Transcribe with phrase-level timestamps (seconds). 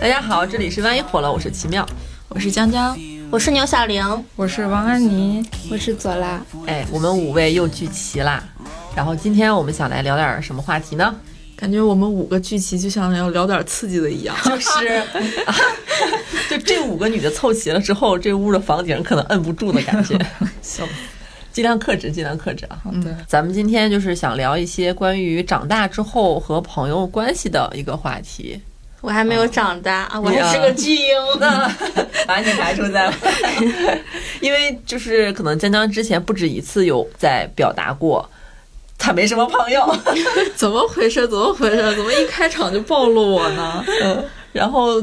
[0.00, 1.86] 大家好，这里是万一火了，我是奇妙，
[2.28, 2.98] 我是江江，
[3.30, 4.02] 我是牛小玲，
[4.34, 6.42] 我是王安妮，我是左拉。
[6.66, 8.42] 哎，我们五位又聚齐啦。
[8.96, 11.14] 然后今天我们想来聊点什么话题呢？
[11.54, 15.02] 感觉我们五个聚齐就像要聊点刺激的一样，就是，
[16.48, 20.18] 就这五个女的凑齐了之后，这屋的房顶可能摁不住的感觉。
[20.62, 20.82] 笑，
[21.52, 22.80] 尽量克制，尽量克制啊。
[22.82, 28.58] 好的，咱们今天就是想聊一些关于长大之后和朋友关系的一个话题。
[29.00, 31.70] 我还没有长大啊，我还是个巨婴呢，
[32.26, 33.14] 把你排除在外。
[34.40, 38.28] 因为就是可能江江之前不止一次有在表达过。
[39.02, 39.96] 他没什么朋友，
[40.54, 41.26] 怎么回事？
[41.26, 41.96] 怎么回事？
[41.96, 43.82] 怎么一开场就暴露我呢？
[44.02, 45.02] 嗯，然后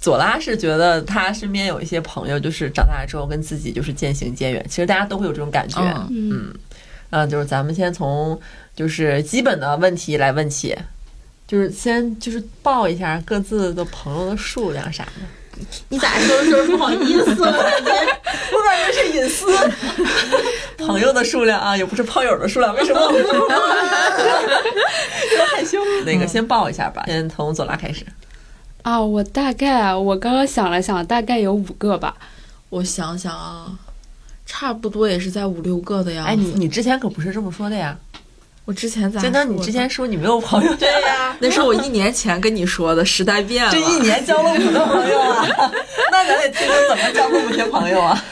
[0.00, 4.64] 左拉是觉得他身边有一些朋友，就是长大之后跟自己就是渐行渐远。
[4.68, 5.80] 其实大家都会有这种感觉。
[6.10, 6.54] 嗯
[7.10, 8.40] 嗯，就是咱们先从
[8.76, 10.76] 就是基本的问题来问起，
[11.46, 15.12] 就是先就是报一下各自的朋友的数量啥的。
[15.88, 17.48] 你咋说的时候不好意思了？
[18.52, 19.46] 我感觉是隐私。
[20.86, 23.00] 朋友的数量啊，也不是炮友的数量，为什么？
[23.00, 23.18] 有
[25.36, 25.78] 点害羞。
[26.04, 28.04] 那个先报一下吧，先从左拉开始。
[28.82, 32.14] 啊，我大概我刚刚想了想，大概有五个吧。
[32.68, 33.72] 我想想啊，
[34.44, 36.30] 差不多也是在五六个的样子。
[36.30, 37.96] 哎，你你之前可不是这么说的呀。
[38.66, 39.20] 我之前咋？
[39.20, 40.74] 真的，你之前说你没有朋友？
[40.76, 43.04] 对呀， 那是我一年前跟你说的。
[43.04, 45.46] 时代变了，这一年交了五个朋友啊！
[46.12, 48.24] 那咱得听听怎么交这么些朋友啊？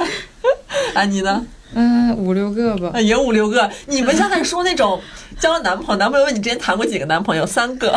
[0.95, 1.47] 安妮呢？
[1.75, 3.01] 嗯，五六个吧。
[3.01, 3.69] 也五六个。
[3.87, 5.01] 你们刚才说那种
[5.39, 7.45] 交了男朋友，男朋友问你之前谈过几个男朋友？
[7.47, 7.89] 三个。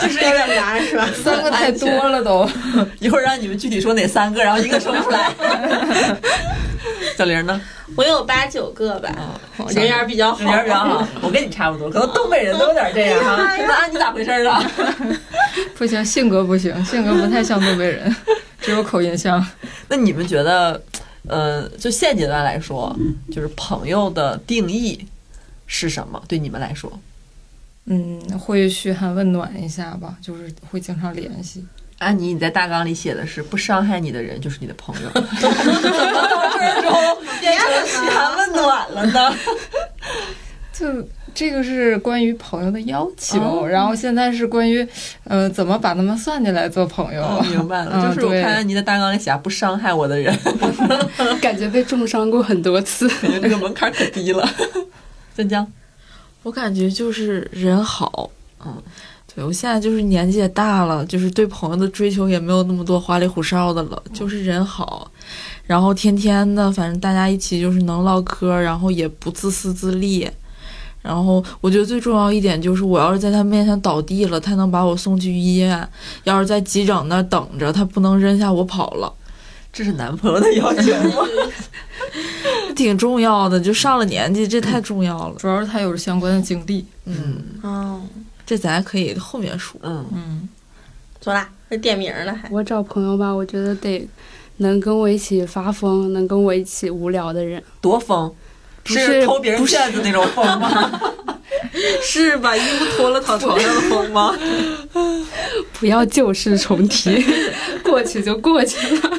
[0.00, 1.08] 就是有点难，是吧？
[1.22, 2.48] 三个太多了都。
[2.98, 5.30] 一会儿让你们具体说哪三个，然后一个说不出来。
[7.16, 7.60] 小玲呢？
[7.94, 9.10] 我有八九个吧，
[9.68, 11.06] 人缘比较好，人缘比较好。
[11.20, 13.36] 我跟你差不多，可能东北人都有点这样哈。
[13.68, 14.64] 那你咋回事啊？
[15.76, 18.16] 不行，性格不行，性格不太像东北人，
[18.62, 19.44] 只有口音像。
[19.88, 20.80] 那你们觉得，
[21.28, 22.94] 呃，就现阶段来说，
[23.30, 25.06] 就是朋友的定义
[25.66, 26.22] 是什么？
[26.26, 26.92] 对你们来说，
[27.86, 31.64] 嗯，会嘘寒问暖一下吧，就是会经常联系。
[31.98, 39.36] 安妮，你在大纲里写的是不伤害你的人就是你的朋友 怎么到这儿之后变成嘘寒问暖了呢？
[40.74, 40.86] 就
[41.34, 44.86] 这个是关于朋友的要求，然后现在是关于
[45.24, 47.42] 呃怎么把他们算进来做朋友。
[47.50, 50.36] 明白了，就是我看安妮的大纲里写不伤害我的人，
[51.40, 54.48] 感觉被重伤过很多次，感觉这个门槛可低了。
[55.34, 55.66] 曾江，
[56.42, 58.30] 我感觉就是人好，
[58.64, 58.82] 嗯。
[59.34, 65.10] 对，我现在就是年纪也大了，就是对朋友的追求也没有那么多花里胡哨的了，就是人好，
[65.64, 70.30] 然后天天的，反正大家一起就是能唠嗑，然后也不自私自利，
[71.02, 75.84] 然后我觉得最重要一点就是，我要是在他面前倒地了，他能把我送去医院；
[76.24, 79.12] 要是在急诊那等着，他不能扔下我跑了。
[79.72, 81.26] 这是男朋友的要求吗？
[82.76, 85.34] 挺重要的，就上了年纪，这太重要了。
[85.38, 86.84] 主要是他有相关的经历。
[87.06, 88.00] 嗯哦。
[88.44, 89.80] 这咱可以后面说。
[89.82, 90.48] 嗯嗯，
[91.20, 92.48] 走啦，还点名了还。
[92.50, 94.06] 我找朋友吧，我觉得得
[94.58, 97.62] 能跟我一起发疯，能跟我一起无聊的人。
[97.80, 98.30] 多疯？
[98.84, 101.00] 是偷别人卷子那种疯吗？
[102.02, 104.36] 是把衣服脱了躺床上的疯吗？
[105.78, 107.24] 不要旧事重提，
[107.82, 109.10] 过去就过去了。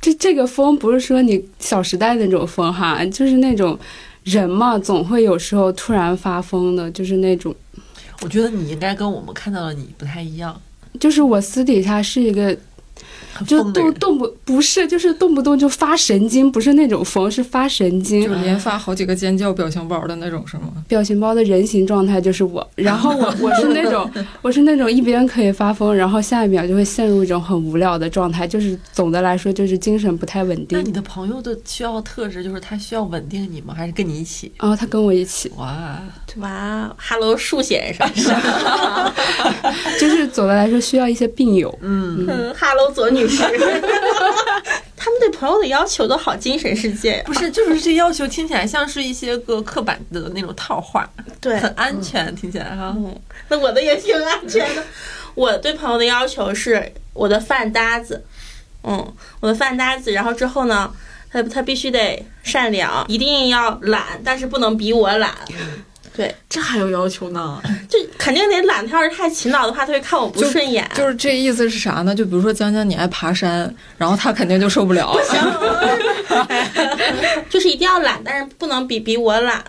[0.00, 3.78] 这这个疯不是说你《小时代》那种疯哈，就是那种
[4.24, 7.54] 人嘛，总会有时候突然发疯的，就是那种。
[8.22, 10.58] 我觉得你应该跟我们看到的你不太一样，
[10.98, 12.56] 就是我私底下是一个。
[13.44, 20.68] 就动动不不是，就是动不动就发神经，不是那种疯，是发神经，就连发好几个尖叫表情包的那种，是吗？
[20.88, 24.10] 表情包的人形状态就是我，然后我 我是那种，
[24.42, 30.78] 我是那种一边可以发疯，然后下一秒就会陷入一种很无聊的状态，就是总的来说就是精神不太稳定。
[30.78, 33.74] 那你的朋友的需要特质就是他需要稳定你吗？
[33.76, 34.52] 还是跟你一起？
[34.58, 35.50] 哦，他跟我一起。
[35.58, 36.00] 哇
[36.38, 38.06] 哇，Hello 树先生，
[39.98, 41.76] 就是总的来说需要一些病友。
[41.80, 42.26] 嗯
[42.58, 43.25] ，Hello 左女。
[44.96, 47.50] 他们对朋友的要求都好精神世界呀，不是？
[47.50, 51.08] 就是这要求听起来像是一些个刻板的那种套话，
[51.40, 52.92] 对，很安全，听起来哈。
[52.96, 53.16] 嗯，
[53.48, 54.82] 那我的也挺安全的。
[55.34, 58.24] 我对朋友的要求是我的饭搭子，
[58.82, 60.12] 嗯，我的饭搭子。
[60.12, 60.90] 然后之后呢，
[61.30, 65.32] 他他必须得善良，一定要懒，但是不能比我懒。
[66.16, 67.60] 对，这还有要求呢？
[67.90, 68.86] 就肯定得懒。
[68.88, 70.88] 他要是太勤劳的话，他会看我不顺眼。
[70.94, 72.14] 就是这意思是啥呢？
[72.14, 75.12] 就比如说江江，你爱爬山，然后他肯定就受不了。
[75.12, 75.38] 不行，
[77.50, 79.62] 就是一定要懒，但是不能比比我懒。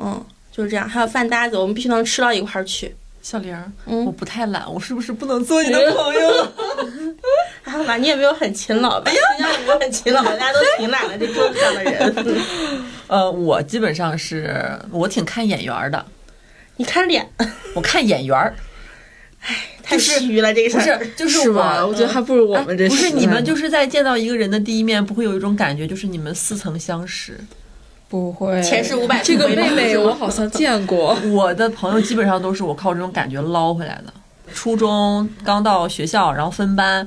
[0.00, 0.20] 嗯，
[0.50, 0.88] 就是这样。
[0.88, 2.94] 还有饭搭子，我们必须能吃到一块儿去。
[3.22, 3.56] 小玲，
[3.86, 6.52] 嗯我不太懒，我是不是不能做你的朋友？
[7.62, 9.12] 还好吧，你也没有很勤劳吧？
[9.12, 12.12] 哎呀，你没有很勤劳，大家都挺懒的，这桌子上的人。
[13.12, 16.02] 呃，我基本上是我挺看眼缘儿的，
[16.78, 17.28] 你看脸，
[17.74, 18.54] 我看眼缘儿，
[19.82, 21.04] 太虚了，这个事不儿。
[21.04, 21.84] 是就是 我吧？
[21.86, 27.38] 我觉得还不如我们这哎不是你们就是在见到一个人的第一面，不会有一种感觉，就是你们似曾相识。
[28.08, 31.14] 不会前世五百这个回眸妹妹 我好像见过。
[31.32, 34.14] 我的朋友基本上都是我靠这种感觉捞回来的。
[34.54, 37.06] 初中刚到学校，然后分班，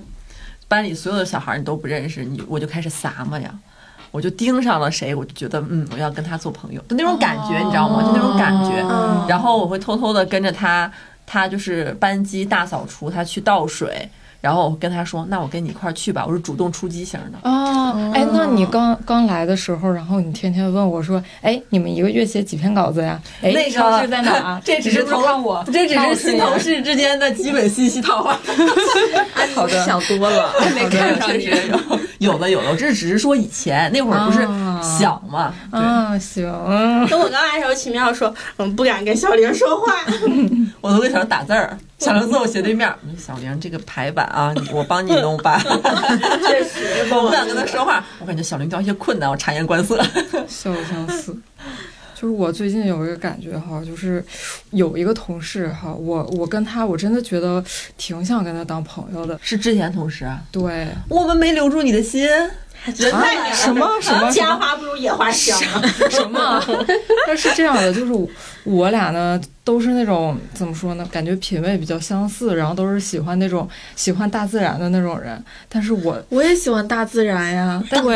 [0.68, 3.52] 班里所有的小孩儿你都不认识，你我就开始撒嘛呀，
[4.16, 8.02] 我就盯上了谁，我就觉得嗯，我要跟他做朋友，就那种感觉，你知道吗？
[8.02, 8.82] 就那种感觉。
[8.90, 10.90] 嗯然后我会偷偷的跟着他，
[11.26, 14.08] 他就是班级大扫除，他去倒水，
[14.46, 17.50] 然后我跟他说，那我跟你一块儿去吧，我是主动出击型的。
[17.50, 23.20] 哦，哎，那你刚刚来的时候，然后你天天问我说，哎，你们一个月写几篇稿子呀？
[23.42, 24.62] 哎，那个超市在哪儿？
[24.64, 28.40] 这只是同我，这只是新同事之间的基本信息套话。
[29.56, 31.46] 好的，想多了， 没看上你，
[32.20, 34.80] 有有的有的，我这只是说以前那会儿不是啊。
[34.84, 39.94] 小嘛，对，啊，行，嗯等我刚来的时候，奇妙说，嗯，不敢跟小玲说话。
[40.82, 42.88] 我都跟小玲打字儿，小玲坐我斜对面
[43.18, 45.58] 小玲这个排版啊，我帮你弄吧。
[46.46, 49.98] 确实， 我不敢跟他说话，我感觉小林遇到一些困难，我察言观色。
[50.48, 51.34] 笑相似。
[52.14, 54.24] 就是我最近有一个感觉哈，就是
[54.72, 57.64] 有一个同事哈，我我跟他我真的觉得
[57.98, 59.38] 挺想跟他当朋友的。
[59.42, 62.28] 是之前同事啊，对，我们没留住你的心，
[62.98, 65.82] 人太凉了什么什么 家花不如野花香啊！
[66.10, 66.64] 什么？
[67.28, 68.28] 但是这样的，就是我
[68.64, 71.08] 我俩呢，都是那种怎么说呢？
[71.12, 75.44] 感觉品味比较相似，然后都是喜欢那种喜欢大自然的那种人。
[75.68, 77.82] 但是我我也喜欢大自然呀。
[77.90, 78.12] 但我，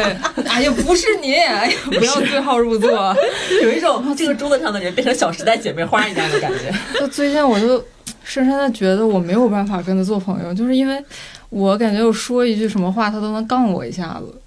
[0.48, 3.16] 哎呀，不是你，哎呀，不要对号入座。
[3.64, 6.74] 有一种这个桌子上的人变成小时代姐妹花一样的感觉。
[7.00, 7.84] 就最近我就
[8.24, 11.04] 深深的觉得我没有办法跟他做朋友，就是因为
[11.50, 14.40] 我感觉我说一句什么话，他都能杠我一下子，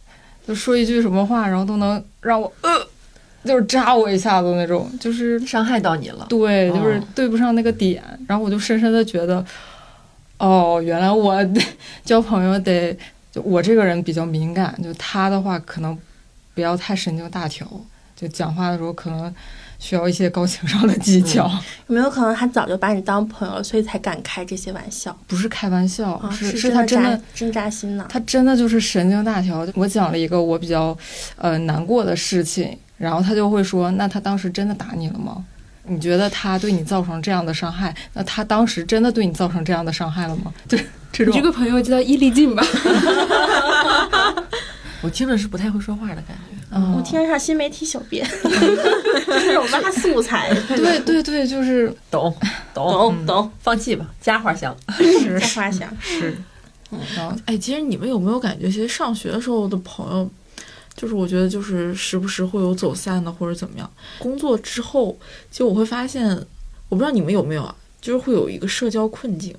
[0.46, 2.70] 就说一句什么话，然后都能让我呃，
[3.44, 9.44] 就是扎我一下子那种，就是伤害到你了，对，就是哦对不上那个点，然后我就深深的觉得，
[10.38, 11.36] 哦，原来我
[12.04, 12.96] 交朋友得，
[13.30, 15.96] 就我这个人比较敏感，就他的话可能
[16.54, 17.66] 不要太神经大条，
[18.16, 19.34] 就讲话的时候可能
[19.82, 21.50] 需要一些高情商的技巧，
[21.88, 26.30] 有没有可能他早就把你当朋友了，所以才敢开这些玩笑不是开玩笑，啊？
[26.30, 27.20] 是是他真的。
[27.34, 28.06] 真扎心呢。
[28.08, 29.66] 他真的就是神经大条。
[29.74, 30.96] 我讲了一个我比较
[31.36, 35.44] 呃难过的事情，然后他就会说：“那他当时真的打你了吗？
[35.84, 37.92] 你觉得他对你造成这样的伤害？
[38.14, 40.78] 那他当时真的对你造成这样的伤害了吗？” 对，
[41.12, 42.62] 这种你这个朋友就叫伊丽静吧？
[45.02, 46.51] 我听着是不太会说话的感觉。
[46.74, 51.94] 嗯我听一下新媒体小编，这种挖素材，对对对，就是。
[52.10, 52.34] 懂
[52.72, 54.74] 懂，懂懂，放弃吧，家花香。
[54.96, 55.38] 是。
[55.38, 55.96] 加花香。
[56.00, 56.36] 是，
[57.16, 60.30] 然后哎，其实你们有没有感觉，其实上学的时候的朋友，
[60.96, 63.90] 就是我觉得就是时不时会有走散的或者怎么样。
[64.18, 65.18] 工作之后，
[65.50, 66.28] 其实我会发现，
[66.88, 69.54] 我不知道你们有没有啊，就是会有一个社交困境，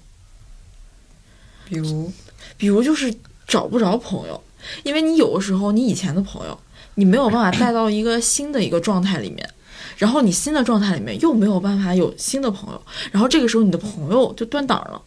[1.70, 2.12] 比如？
[2.58, 2.82] 比如。
[2.82, 3.14] 就是
[3.48, 4.42] 找不着朋友，
[4.84, 6.60] 因为你有的时候你以前的朋友，
[6.96, 9.50] 你没有办法带到一个新的一个状态里面。
[9.98, 15.02] 然后你新的状态里面又没有办法有新的朋友，然后这个时候你的朋友就断档了。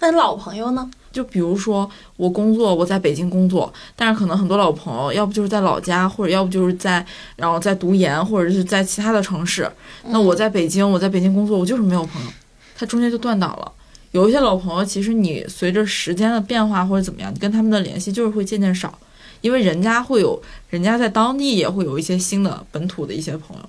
[0.00, 0.90] 那老朋友呢？
[1.12, 7.04] 就比如说我工作，我在北京工作，但是可能很多老朋友，要不就是在老家，或者要不就是在，
[7.36, 9.70] 然后在读研，或者是在其他的城市。
[10.06, 12.30] 那我在北京，我在北京工作，我就是没有朋友，
[12.76, 13.72] 他中间就断档了。
[14.12, 18.96] 有一些老朋友，其实你随着时间的变化或者怎么样，你跟他们的联系就是会渐渐少，
[19.40, 23.68] 因为人家会有，人家在当地也会有一些新的本土的一些朋友，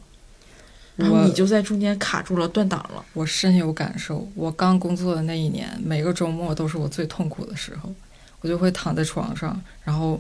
[0.95, 3.03] 然后我你就在中间卡住了，断档了。
[3.13, 4.27] 我深有感受。
[4.35, 7.93] 我刚工作的那一年，每个周末都是我最痛苦的时候。
[8.41, 10.19] 我就会躺在床上，然后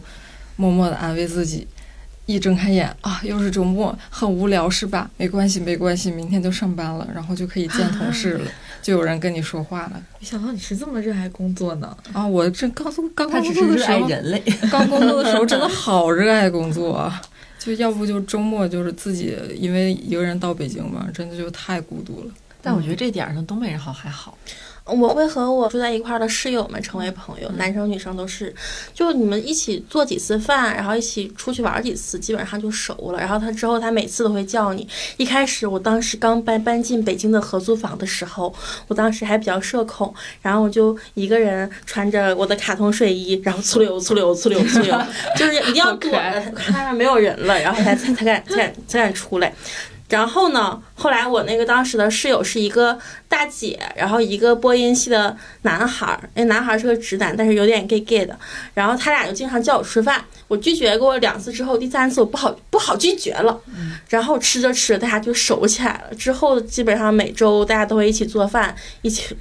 [0.55, 1.67] 默默的安慰自己。
[2.27, 5.09] 一睁开眼啊，又是周末，很无聊是吧？
[5.17, 10.03] 没关系，没关系，明天就上班了，然后就可以见同事了，就有人跟你说话了。
[10.19, 11.95] 没想到你是这么热爱工作呢。
[12.13, 17.21] 啊，我这刚工刚他工只是热作的时候，爱人类，刚工作的时候真的 好热爱工作啊，
[17.59, 22.31] 就要不就周末就是自己因为一个人到北京嘛，真的就太孤独了。
[22.61, 24.37] 但我觉得这点儿上东北人好还好。
[24.85, 28.53] 我会和我住在一块儿的室友们成为朋友，男生女生都是。
[28.93, 33.19] 就你们一起做几次饭，然后一起出去玩几次，基本上就熟了。
[33.19, 34.87] 然后他之后他每次都会叫你。
[35.17, 38.53] 一开始我当时刚搬搬进北京的合租房的时候，
[38.87, 44.99] 我当时还比较社恐，然后我就一个人穿着我的卡通睡衣，然后粗溜粗溜粗溜粗溜，
[45.37, 49.53] 就是一定要躲外面没有人了，然后才才才敢才敢才敢出来。
[50.11, 52.99] 然后呢，后来我那个当时的室友是一个
[53.29, 58.37] 大姐，然后一个播音系的男孩儿，那男孩儿是个直男，但是有点 gay gay 的。
[58.73, 63.57] 然后他俩就经常叫我吃饭，我拒绝过两次之后，第三次我不好不好拒绝了。
[64.09, 66.15] 然后吃着吃着，大家就熟起来了。
[66.15, 69.33] 之后基本上每周大家都会一起做饭，一起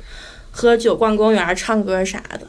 [0.53, 2.47] 喝酒、逛公园、唱歌啥的。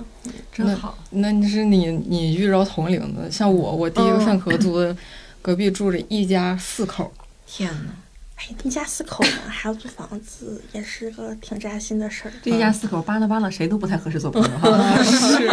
[0.53, 4.95] 真好，那你是你你遇着同龄的，像我，我第一个上合租的，
[5.41, 7.11] 隔壁住着一家四口。
[7.47, 7.91] 天呐，
[8.41, 12.31] 哎，一家四口嘛，还要租房子，也是个挺扎心的事儿。
[12.43, 14.49] 这一家四口扒拉扒拉，谁都不太合适做朋友。
[15.03, 15.47] 是，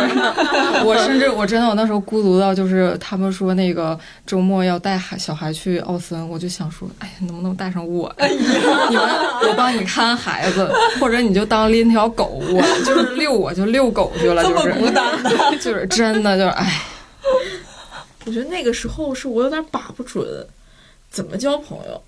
[0.86, 8.10] 我甚至我真的我那时候孤独到，就是他们说那个周末要带孩小孩去奥森，我就想说，哎呀，能不能带上我？
[8.18, 9.04] 你们
[9.42, 15.30] 我帮你看孩子，或者你就当拎条狗，我就是遛我就遛狗去了，就是孤单的，
[15.60, 16.82] 就是真的就是哎。
[18.24, 20.26] 我觉得那个时候是我有点把不准。
[21.10, 22.02] 怎么交朋友？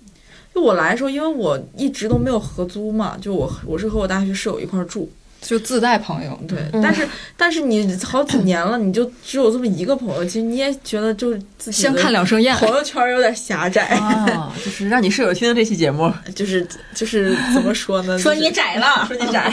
[0.53, 5.09] 就我来的时候，因为我一直都没有合租嘛，就我我是和我大学室友一块住，
[5.41, 6.37] 就自带朋友。
[6.47, 14.53] 对，但是但是你好几年了，你就只有这么一个朋友，其实你也觉得就是自己先看两生厌，朋友圈有点狭窄啊。
[14.63, 18.19] 就是让你室友听听这期节目， 就是就是怎么说呢？
[18.19, 19.49] 说你窄了，说你窄，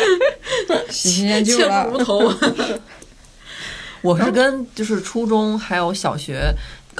[0.88, 2.32] 喜新厌旧了，切不头。
[4.02, 6.50] 我是跟就是初中还有小学。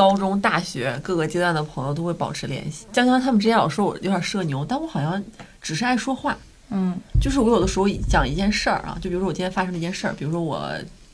[0.00, 2.87] 高中、大学各个阶段的朋友都会保持联系。
[2.90, 5.23] 江江他们之前老说我有点社牛，但我好像
[5.61, 6.35] 只是爱说话。
[6.71, 10.73] 嗯，就是我有的时候讲一件事儿啊，就比如说我今天发生了一件事儿，比如说我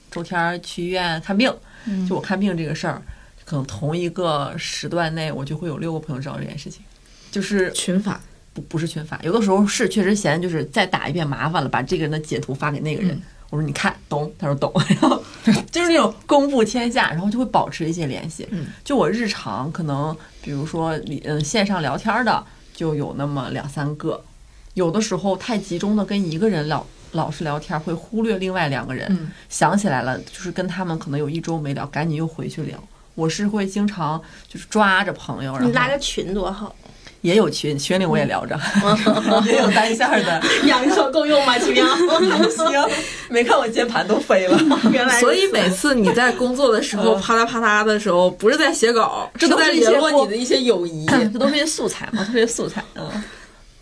[0.08, 1.52] 周天去医院看病，
[2.08, 3.02] 就我看病这个事儿，
[3.44, 6.84] 可能同一个时段内我就会有六个朋友知道这件事情，
[7.32, 8.20] 就是群发，
[8.54, 13.20] 不不是群发，有的时候是确实嫌就是再打一遍麻烦了，把这个人的截图发给那个人。
[13.50, 15.22] 我说你看懂，他说懂，然后
[15.70, 18.48] 就是那种公布天下，然后就会保持一些联系。
[18.84, 24.22] 就我日常可能，比如说嗯线上聊天的就有那么两三个，
[24.74, 29.30] 有的时候太集中的跟一个人老老是聊天，会忽略另外两个人。
[29.48, 32.82] 想起来了，就是跟他们可能有一周没聊，赶紧又回去聊。
[33.14, 36.74] 我是会经常就是抓着朋友，然后拉个群多好。
[37.26, 38.56] 也有群，群里我也聊着，
[39.46, 41.58] 也有单线的， 两手够用吗？
[41.58, 41.84] 奇妙，
[42.56, 42.88] 行，
[43.28, 44.56] 没看我键盘都飞了。
[44.92, 52.80] 原来，所以每次你在工作的时候啪嗒啪嗒的时候，不是在写稿，这都在联络你的一些友谊，这都是些素材嘛，特别素材。
[52.94, 53.04] 嗯，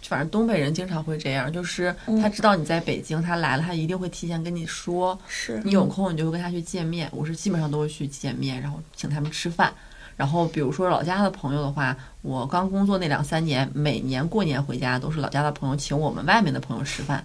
[0.08, 7.10] 反正东北人经常会这样，就是他知道你在北京，他来了，他一定会提前跟你说，是你有空你就会跟他去见面。
[7.12, 9.70] 我是基本上都会去见面，然后请他们吃饭。
[10.16, 17.24] 然后，比如说老家的朋友的话，我刚工作那两三年，每年过年回家都是老家的朋友请我们外面的朋友吃饭，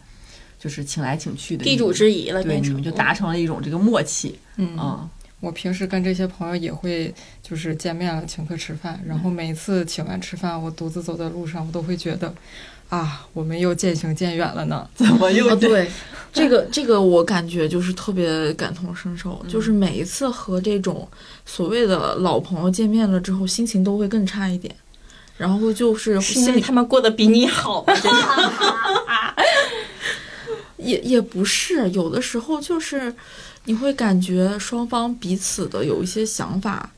[0.58, 2.44] 就是请来请去的地主之谊了。
[2.44, 4.38] 对，你们就达成了一种这个默契。
[4.58, 5.08] 嗯，
[5.40, 12.34] 我平时跟这些朋友也会就是见面了请客吃饭，然后每次请完吃饭，我独自走在路上，我都会觉得。
[12.90, 14.88] 啊，我们又渐行渐远了呢？
[14.96, 15.56] 怎么又？
[15.56, 15.90] 对，
[16.34, 21.08] 这个这个我感觉就是特别感同身受，就是每一次和这种
[21.46, 24.76] 所谓的老朋友见面了之后，心情都会更差一点，
[25.38, 27.86] 然后就是心里他们过得比你好，
[30.78, 33.14] 也也不是，有的时候就是
[33.66, 36.90] 你会感觉双方彼此的有一些想法。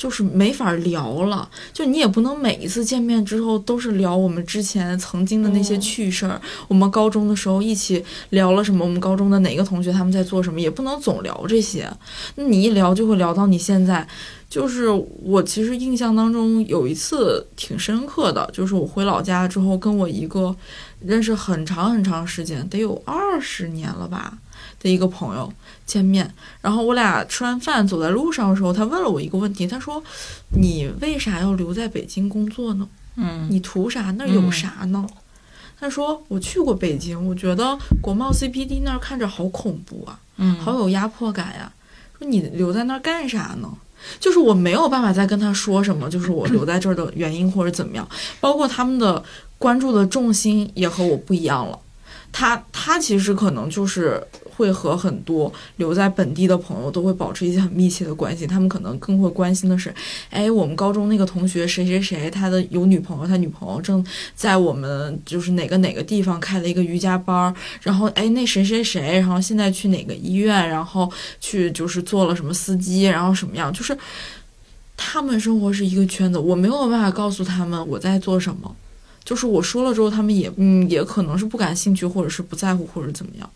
[0.00, 6.40] 就是没法聊了，就你也不能每一次见面之后都是聊我们之前曾经的那些趣事儿。
[6.68, 8.82] 我们高中的时候一起聊了什么？
[8.82, 10.58] 我们高中的哪个同学他们在做什么？
[10.58, 11.86] 也不能总聊这些。
[12.36, 14.08] 那你一聊就会聊到你现在。
[14.48, 14.88] 就是
[15.22, 20.56] 我其实印象当中有一次挺深刻的，就是我回老家之后跟我一个
[20.98, 24.38] 认识很长很长时间，得有二十年了吧
[24.82, 25.52] 的一个朋友。
[25.90, 30.00] 见面，然后我俩吃完饭走在路上的时候，他问了我一个问题，他说
[30.62, 32.86] ：“你为啥要留在北京工作呢？
[33.16, 34.12] 嗯，你图啥？
[34.12, 35.04] 那有啥呢？”
[35.80, 41.72] 他说：“我去过北京，我觉得国贸 CBD 那儿看着好恐怖啊，嗯，好有压迫感呀。
[42.18, 43.68] 说你留在那儿干啥呢？
[44.20, 48.08] 就是我没有办法再跟他说什么，就是我留在这儿的原因或者怎么样，
[48.40, 49.22] 包括他们的
[49.58, 51.78] 关注的重心也和我不一样了。
[52.32, 54.22] 他他其实可能就是。”
[54.60, 59.90] 会和很多留在本地的朋友都会保持一些很密切的关系，他们可能更会关心的是，
[60.28, 71.10] 哎，我们高中那个同学谁谁谁，他的有女朋友，他女朋友正在我们就是哪个哪个地方开了一个瑜伽班儿，然后哎，那谁谁谁，然后现在去哪个医院，然后
[71.40, 73.96] 去就是做了什么司机，然后什么样，就是
[74.94, 78.76] 他们生活是一个圈子，我没有办法告诉他们我在做什么，
[79.24, 83.48] 就是我说了之后，他们也嗯也可能是不感兴趣，或者是不在乎，或者怎么样。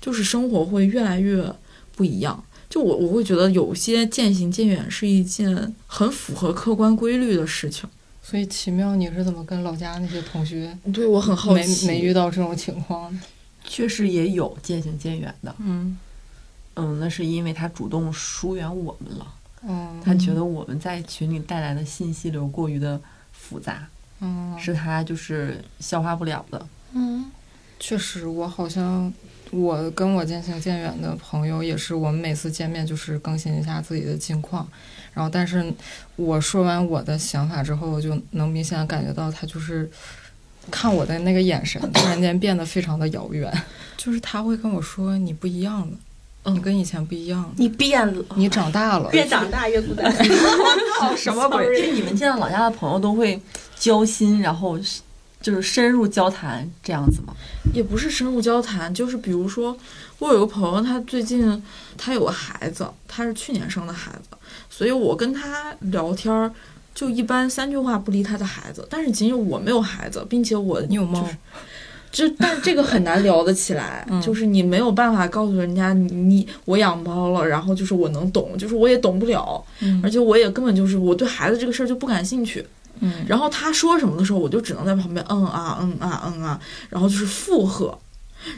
[0.00, 1.54] 就是生活会越来越
[1.94, 7.88] 不一样，就我我会觉得有些渐行渐远是一件很符合客观规律的事情。
[8.22, 13.16] 所以奇妙，你是怎么跟老家那些同学对我很好没奇，没遇到这种情况？
[13.64, 15.96] 确实也有渐行渐远的，嗯
[16.74, 19.26] 嗯，那是因为他主动疏远我们了，
[19.68, 23.00] 嗯他觉得我们在群里带来的信息流过于的
[23.32, 23.88] 复杂，
[24.22, 26.66] 嗯，是他就是消化不了的。
[26.94, 27.30] 嗯。
[27.84, 29.12] 确实，我好像
[29.50, 34.64] 我跟我渐行渐远的朋友也是，我们每次见面就是更新一下自己的近况，
[35.12, 35.74] 然后但是
[36.14, 39.90] 我说完我的想法之后，我就能明显感觉到他就是
[40.70, 43.52] 看我的那个眼神突然间变得非常的遥远，
[43.96, 45.96] 就是他会跟我说你不一样了，
[46.44, 50.12] 嗯你跟以前不一样，你变了，你长大了，越长大越孤单。
[51.16, 51.66] 什么鬼？
[51.68, 53.40] 就是你们见到老家的朋友都会
[53.78, 54.76] 交心，然后
[55.40, 57.32] 就是深入交谈这样子吗？
[57.72, 59.76] 也不是深入交谈，就是比如说，
[60.18, 61.62] 我有个朋友，他最近
[61.96, 64.36] 他有个孩子，他是去年生的孩子，
[64.68, 66.52] 所以我跟他聊天儿
[66.92, 68.84] 就一般三句话不离他的孩子。
[68.90, 71.36] 但是仅有我没有孩子，并且我你有猫就是
[72.12, 82.64] 就但这个很难聊得起来，嗯就是你没有办法告诉人家你你我养猫了，然后就是我能懂，就是我也懂不了，嗯而且我也根本就是我对孩子这个事儿就不感兴趣。
[83.00, 87.98] 嗯然后他说什么的时候，我就只能在旁边嗯啊嗯啊嗯啊，然后就是附和。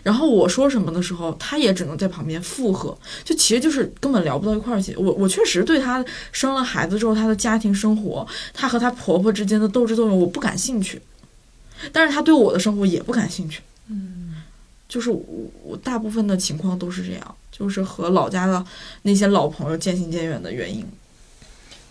[0.03, 4.97] 然后我说什么的时候，他也只能在旁边附和，就其实就是根本聊不到一块儿去。
[4.97, 11.01] 我我确实对他生了孩子之后，他的家庭生活，他和他婆婆之间的斗智斗勇，我不感兴趣。
[11.93, 13.63] 但是他对我的生活也不感兴趣。
[13.89, 14.35] 嗯，
[14.89, 15.23] 就是我
[15.63, 18.65] 我大部分的情况都是这样，就是和老家的
[19.03, 20.85] 那些老朋友渐行渐远的原因。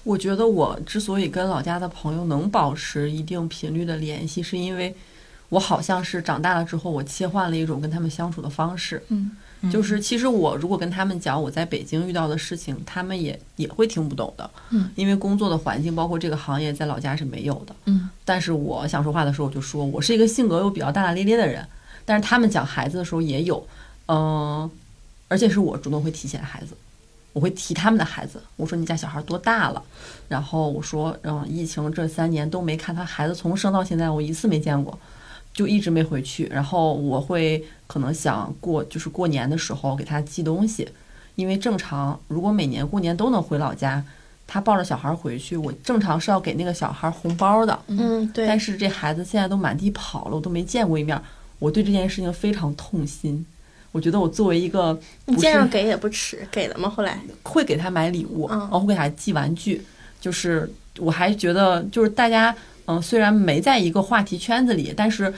[0.04, 4.94] 我觉得我之所以跟老家的朋友能保持一定频率的联系，是因为
[5.48, 9.02] 我好像是长大了之后，我切换了一种跟他们相处的方式。
[9.08, 9.32] 嗯，
[9.72, 14.50] 就是其实我如果跟他们讲我在北京遇到的事情，他们也也会听不懂的。
[14.70, 17.76] 嗯，因为工作的环境包括这个行业在老家是没有的。
[17.86, 21.66] 嗯，但是我想说话的时候，我就说我是一个性格又比较大大咧咧的人，
[22.06, 23.66] 但是他们讲孩子的时候也有，
[24.08, 24.70] 嗯、
[25.28, 26.76] 而且是我主动会提起来孩子。
[27.32, 29.82] 我会提他们的孩子，我说你家小孩多大了？
[30.28, 34.96] 然后我说，嗯，疫情这三年都没看他孩子从生到现在，我一次没见过，
[35.54, 36.46] 就一直没回去。
[36.48, 40.88] 然后我会可能想过，就是过年的时候给他寄东西，
[41.36, 44.04] 因为正常如果每年过年都能回老家，
[44.46, 47.80] 他抱着小孩回去，我正常是要给那个小孩红包的。
[47.88, 48.46] 嗯，对。
[48.48, 51.20] 但是这孩子现在都满地跑了，我都没见过一面，
[51.60, 53.46] 我对这件事情非常痛心。
[53.92, 56.90] 我觉得我作为一个你见着给也不迟，给了吗？
[56.90, 59.82] 后来会给他买礼物，嗯然后会给他寄玩具。
[60.20, 62.56] 就是我还觉得，就是大家
[62.86, 65.34] 嗯，虽然没在一个话题圈子里，但是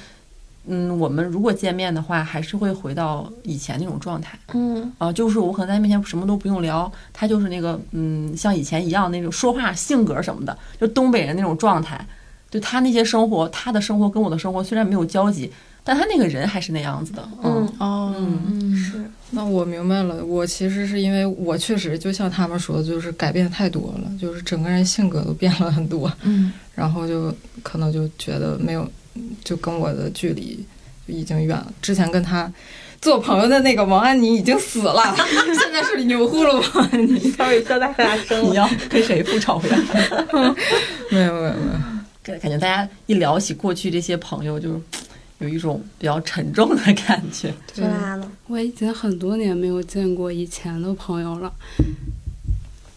[0.67, 12.05] 嗯，我们如果见面的话，还是会回到以前那种状态嗯啊、就是我可能在他面前什么都不用聊，他就是那个嗯，像以前一样那种说话性格什么的，就东北人那种状态。
[12.49, 15.51] 就他那些生活，他的生活跟我的生活虽然没有交集，
[15.85, 17.29] 但他那个人还是那样子的。
[17.43, 18.93] 嗯，哦，嗯是
[19.29, 28.89] 那我明白了，我其实是因为我确实就像他们说的，就是改变太多了，就是整个人性格都变了很多，嗯然后就可能就觉得没有，
[29.43, 30.59] 就跟我的距离
[31.07, 31.71] 就已经远了。
[31.81, 32.51] 之前跟他
[33.01, 35.15] 做朋友的那个王安妮已经死了，
[35.61, 37.31] 现在是牛呼噜王安妮。
[37.33, 38.49] 大大声了。
[38.49, 39.77] 你要跟谁复仇呀？
[41.11, 41.79] 没有没有没有，
[42.23, 44.81] 感感觉大家一聊起过去这些朋友，就
[45.39, 47.53] 有一种比较沉重的感觉。
[47.73, 48.31] 说啥呢？
[48.47, 51.51] 我已经很多年没有见过以前的朋友了，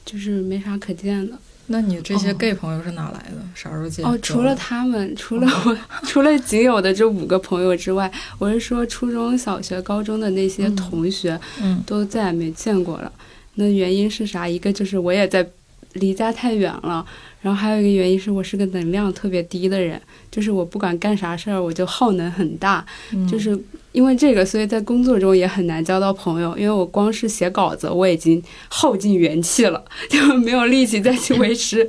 [0.05, 1.37] 就是没啥可见的。
[1.71, 3.37] 那你这些哦 gay 朋友是哪来的？
[3.55, 4.03] 啥时候见？
[4.03, 13.13] 哦，除了他们，除了我， 除了仅有的这五个朋友之外，我是说初中小学、高中的那些嗯同学，嗯都再也没见过了。
[13.57, 14.49] 那原因是啥？
[14.49, 15.47] 一个就是我也在
[15.95, 17.05] 离家太远了，
[17.43, 23.59] 然后还有一个原因是我是个能量特别低的人，就是我不管干啥事儿，我就耗能很大，嗯就是
[23.93, 31.89] 因为这个，所以在工作中也很难交到朋友，因为我光是写稿子，我已经耗尽元气了，就没有力气再去维持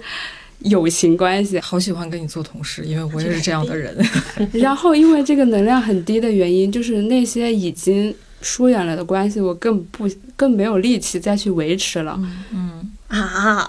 [0.59, 1.59] 友情关系。
[1.59, 3.95] 好喜欢跟你做同事，因为我也是这样的人。
[4.53, 12.19] 然后因为这个能量很低的原因，就是那些已经疏远了的关系，我更不更没有力气再去维持了。
[12.51, 13.67] 嗯，啊，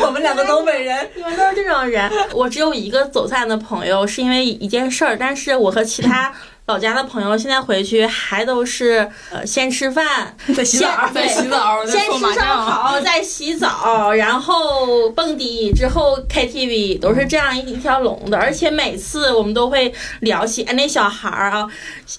[0.00, 2.10] 我们两个东北人，你们都是这种人。
[2.32, 6.32] 我只有一个走散的朋友，是因为一件事儿，但是我和其他
[6.64, 12.64] 老家的朋友现在回去还都是呃先吃饭，在洗澡先洗澡，先吃烧。
[12.64, 18.38] 烤，再洗澡，然后蹦迪，之后 KTV，都是这样一一条龙的。
[18.38, 21.68] 而且每次我们都会聊起，哎，那小孩儿啊，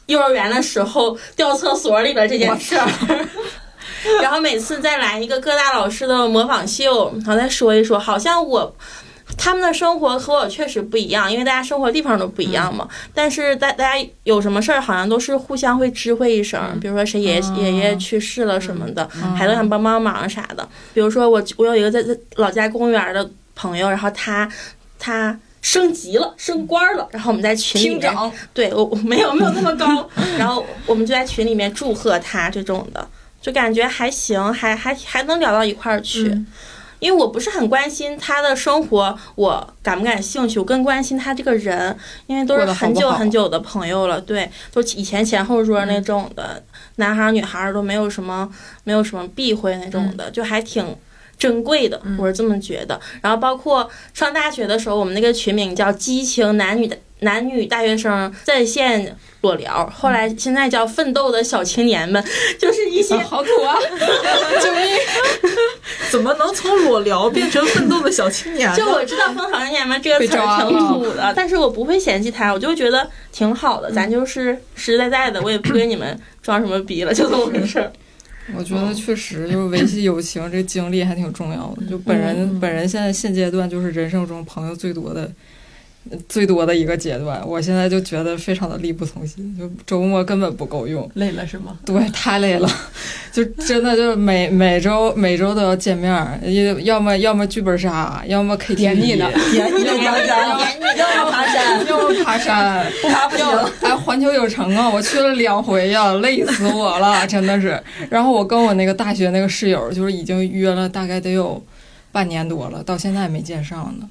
[0.06, 2.88] 幼儿园的时候掉厕所里边这件事儿。
[4.22, 8.76] 然后每次再来一个各大老师的模仿秀，然后再说一说，好像我
[9.38, 12.88] 他们的生活和我确实不一样，因为大家生活地方都不一样嘛。
[13.14, 20.68] 但是大大家有什么事儿，好像都是互相会知会一声，比如说谁爷爷爷爷去世了什么的，还都想帮帮忙啥的。
[20.94, 24.50] 比如说我我有一个在在老家公园的朋友，然后他
[25.00, 28.14] 他升级了，升官了，然后我们在群里面，
[28.54, 33.08] 对我我没有没有那么高， 然后我们就在群里面祝贺他这种的，
[33.42, 36.30] 就感觉还行，还还还能聊到一块儿去。
[36.30, 36.48] 嗯
[37.02, 46.64] 因为我不是很关心他的生活，我感不感兴趣，我更关心他这个人，因为都是很久很久的朋友了，对，都以前前后桌那种的，
[46.98, 48.48] 男孩儿女孩儿都没有什么
[48.84, 50.96] 没有什么避讳那种的，就还挺。
[51.40, 53.02] 珍贵的，我是这么觉得。
[53.20, 62.24] 然后包括上大学的时候，我们那个群名叫“激情男女的男女大学生在线裸聊”，后来现在叫“奋斗的小青年们”，
[62.60, 63.76] 就是一些好土啊！
[64.62, 64.82] 救命！
[66.10, 68.72] 怎么能从裸聊变成奋斗的小青年？
[68.76, 73.92] 就我知道“风小青年们”这个被词儿挺土的，但是我不会嫌弃他，我就觉得挺好的。
[73.92, 77.92] 咱就是实实在在的，我也不跟你们装什么逼了，就这么回事儿。
[78.58, 81.86] 我觉得确实就是维系友情这经历还挺重要的。
[81.90, 85.32] 就本人本人现在现阶段就是人生中朋友最多的。
[86.28, 91.78] 最多的一个阶段，我现在就觉得非常的力不从心，就周末根本不够用，累了是吗？
[91.86, 92.68] 对，太累了，
[93.32, 99.32] 就真的就是每每周每周都要见面儿，要要么要么剧本杀，要么 KTV，的
[100.98, 103.46] 要么爬山，要么爬山，不爬不行。
[103.82, 107.82] 哎，环球影城啊，我去了两回呀，累死我了，真的是。
[108.10, 111.64] 然后我跟我那个大学那个室友，就是已经约了大概得有
[112.12, 114.10] 半年多了，到现在没见上呢，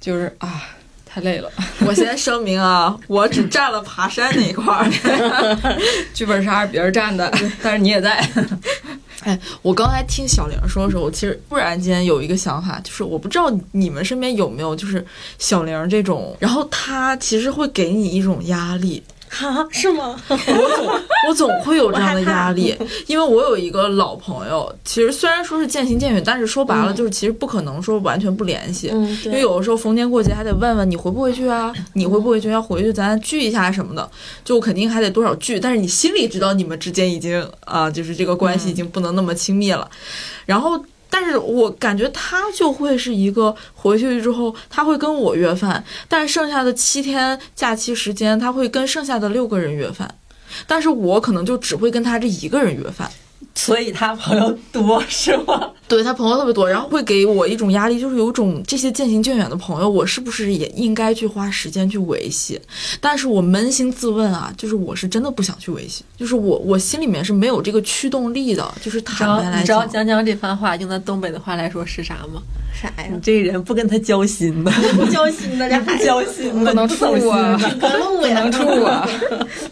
[0.00, 0.62] 就是啊，
[1.16, 1.50] 太累了。
[1.86, 4.86] 我先声明啊， 我只占了爬山那一块儿。
[6.12, 8.22] 剧本杀是别人占的，但是你也在。
[9.24, 15.04] 哎，我刚才听小玲说的时候，我其实突然间有一个想法，就是我不知道你们身边有没有，就是
[15.38, 19.02] 小玲这种，然后她其实会给你一种压力。
[19.28, 20.18] 哈，是吗？
[20.28, 34.08] 我总我总会有这样的压力，因为我有一个老朋友，其实虽然说是渐行渐远，但是说白了就是其实不可能说完全不联系，嗯，因为，有的时候逢年过节还得问问你回不回去啊，你回不回去要回去咱聚一下什么的，
[34.44, 39.88] 就肯定还得多少聚，但是你心里知道你们之间已经啊、就是这个关系已经不能那么亲密了，
[40.46, 40.82] 然后。
[41.08, 50.14] 但是我感觉他就会是一个回去之后，他会跟我约饭，但剩下的七天假期时间，他会跟剩下的六个人约饭，
[50.66, 53.10] 但是我可能就只会跟他这一个人约饭。
[53.56, 55.70] 所以他朋友多是吗？
[55.88, 62.60] 对他朋友特别多，然后会给我一种压力，就是有种这些渐行渐远的朋友，我是不是也应该去花时间去维系？
[63.00, 72.42] 但是我扪心自问啊，就是我是真的不想去维系，就是我我心里面是没有这个驱动力的，就是坦道你知道江江这番话用在东北的话来说是啥吗？
[72.74, 73.18] 啥呀你？
[73.20, 79.08] 这人不跟他交心的，不交心的这孩不，交心的，不能处啊心的可路呀，能处啊！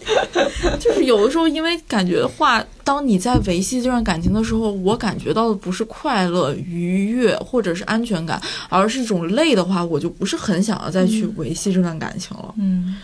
[0.80, 12.54] 就是有的时候因为感觉话，当你在维系这段感情的时候，我感觉到的不是快乐、愉悦或者是安全感，而是一种累的话，我就不是很想要再去维系这段感情了。
[12.58, 12.96] 嗯，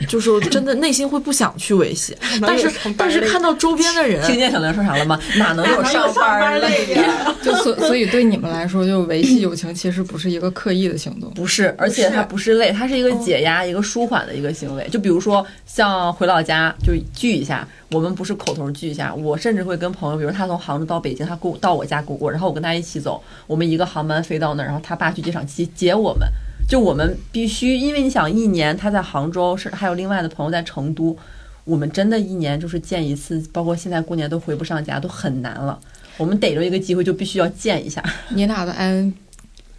[0.08, 5.20] 就是我真的内心会不想去维系， 但是但是看到周边的人，听见小玲说啥了吗？
[5.36, 7.34] 哪能有上班累呀？
[7.42, 11.30] 就所所以对你们来说，就维系友情其实不是一个刻意的行动。
[11.34, 14.88] 不是，而且它不是累，它是一个解压、一个舒缓的一个行为。
[14.90, 26.26] 就比如说，像回老家就聚一下，我们不是口头聚一下，我甚至会跟朋友，比如他从杭州到北京，他过到我家过过，然后我跟他一起走，我们一个航班飞到那儿，然后他爸去机场接接我们。
[26.70, 31.16] 就我们必须，因为你想，一年他在杭州，是还有另外的朋友在成都，
[31.64, 35.76] 我们真的一年就是见一次，包括现在过年都回不上家，都很难了。
[36.16, 38.00] 我们逮着一个机会就必须要见一下。
[38.30, 39.12] 你俩的 N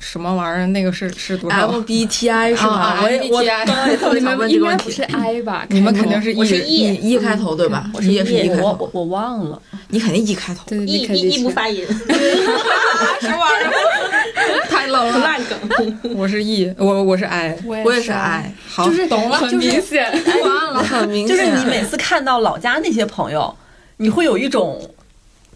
[0.02, 0.68] 什么玩意儿？
[0.68, 2.74] 那个是是多少？MBTI 是吧？
[2.74, 5.18] 啊我也我 MBTI 刚刚也特别想问这个问题应该不是。
[5.18, 5.66] I 吧？
[5.70, 7.90] 你们肯定是我是 E，E 你 E 开头对吧？
[7.94, 10.76] 我是你也是 E E 开头，我我我忘了，你肯定 E 开头。
[10.76, 11.86] E E 不发音。
[13.22, 15.20] 什么玩意儿， 太冷了。
[15.20, 16.00] 烂梗。
[16.16, 20.12] 我是 E，我我是 I，我也是 I，好，就是懂了，就是明显。
[20.44, 21.38] 完了， 很明显。
[21.38, 23.56] 就是你每次看到老家那些朋友，
[23.98, 24.82] 你会有一种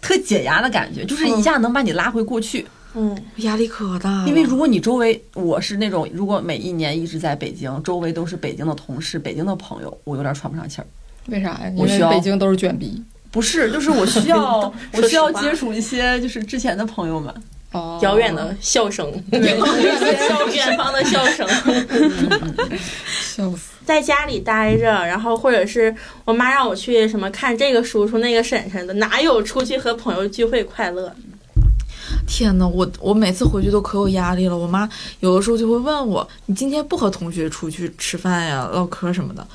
[0.01, 2.65] 特解压的感觉，就是一下能把你拉回过去。
[2.95, 10.88] 嗯，压力可大了，因为如果你周围，我是那种如果每一年一直在北京，周围都是北京的同事、北京的朋友，我有点喘不上气儿。
[11.27, 11.67] 为啥呀？
[11.69, 13.03] 因为我需要北京都是卷逼。
[13.31, 17.34] 不是，就是我需要， 我需要接触一些就是之前的朋友们。
[17.73, 19.84] 哦，遥远的笑声，远方的
[20.29, 21.45] 笑，远方的笑声。
[23.19, 23.73] 笑死。
[23.84, 31.13] 在家里待着，然后或者是我妈让我去什么看这个叔叔那个婶婶的，哪有出去和朋友聚会快乐？
[32.27, 34.57] 天呐，我我每次回去都可有压力了。
[34.57, 34.88] 我妈
[35.19, 39.45] 有的时候就会问我：“你今天不和同学出去吃饭呀、唠嗑什么的？”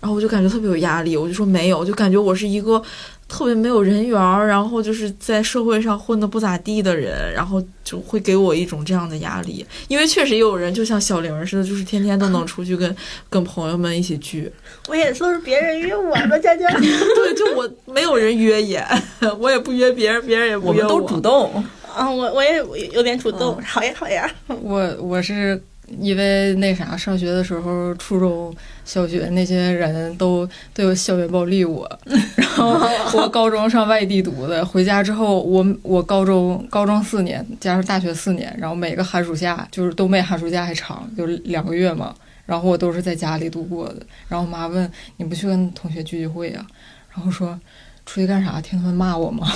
[0.00, 2.82] 然后我就感觉特别有压力，我就说没有，就感觉我是一个
[3.28, 9.62] 特别没有人缘儿，然后就是在社会上混的不咋地的人，然后就会给我一种这样的压力。
[9.88, 12.96] 因为确实也有人就像小玲似的，就是天天都能出去跟
[13.28, 14.50] 跟朋友们一起聚。
[14.88, 16.66] 我也都是别人约我的，佳佳。
[16.70, 18.82] 对，就我没有人约也，
[19.38, 21.62] 我也不约别人，别人也不约我们都主动。
[22.00, 22.56] 嗯，我我也
[22.92, 24.28] 有点主动，好呀好呀。
[24.46, 25.62] 我我是
[25.98, 31.86] 因为那啥，上学的时候，初中小学那些人都都有校园暴力我，
[32.36, 32.80] 然后
[33.12, 42.14] 我高中上外地读的，回家之后我我高中高中四年加上大学四年，然后每个寒暑假就是东北寒暑假还长，就两个月嘛，
[42.46, 43.96] 然后我都是在家里度过的。
[44.26, 46.66] 然后我妈问你不去跟同学聚聚会啊？
[47.14, 47.60] 然后说
[48.06, 48.58] 出去干啥？
[48.58, 49.46] 听他们骂我吗？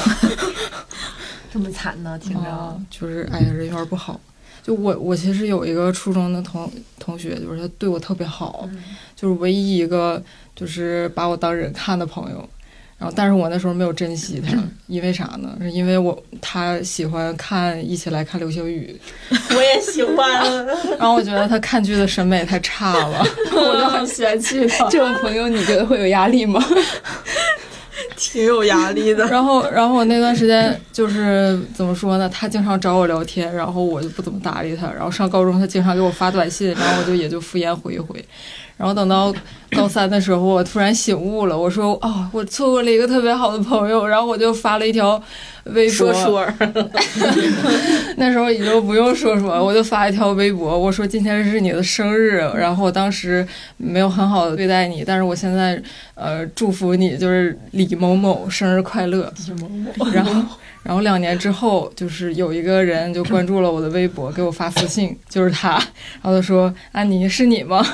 [1.55, 4.21] 这么惨呢，听着、啊，就是哎呀，人缘不好。
[4.61, 8.69] 就我，我其实有一个初中的同同学，就是他对我特别好，
[9.15, 10.21] 就是唯一一个
[10.57, 12.49] 就是把我当人看的朋友。
[12.99, 15.57] 然后，但是我那时候没有珍惜他，因为啥呢？
[15.61, 18.99] 是因为我他喜欢看《一起来看流星雨
[19.51, 20.43] 我也喜欢。》，
[20.99, 24.89] 然后我觉得他看剧的审美太差了， 我就很嫌弃他。
[24.89, 26.61] 这种朋友你觉得会有压力吗？
[28.17, 29.25] 挺有压力的。
[29.27, 32.29] 然后，然后我那段时间就是怎么说呢？
[32.29, 34.91] 他经常找我聊天，然后我就不怎么搭理他。
[34.91, 38.25] 然后上高中，他经常给我发短信，然后我就也就敷衍回一回。
[38.77, 39.33] 然后等到
[39.71, 45.21] 高三的时候，我突然醒悟了，我说：“哦，我错过了一个特别好的朋友。”然后我就发了一条
[45.67, 46.47] 微博，说说，
[48.19, 55.81] 那时候已经不用说说，我就发一条微博，我说今天是你的生日，然后我当时没有很好的对待你，但是我现在
[56.17, 59.33] 呃祝福你，就是李某某生日快乐。
[59.47, 60.33] 李某某然后，
[60.83, 67.87] 然后两年之后，就是有一个人就关注了我的微博，给我发私信，就是他，然后他说：“安妮是你吗？”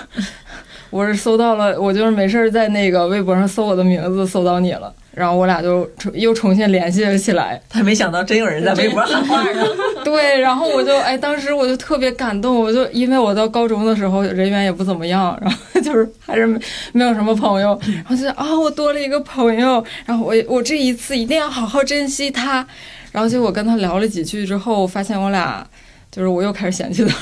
[0.90, 7.60] 我是搜到了，我就是没事儿在那个微博上搜我的名字，搜到你了，然后我俩就重又重新联系了起来。
[7.68, 9.64] 他没想到真有人在微博喊话呢。
[10.04, 16.58] 对，然后我就哎，当时我就特别感动，我就因为我到高中的时候人缘也不怎么样，然后就是还是没
[16.92, 22.66] 没有什么朋友，然后就啊，我多了一个朋友，然后我我这一次一定要好好珍惜他，
[23.12, 25.64] 然后结果跟他聊了几句之后，发现我俩
[26.10, 27.20] 就是我又开始嫌弃他了。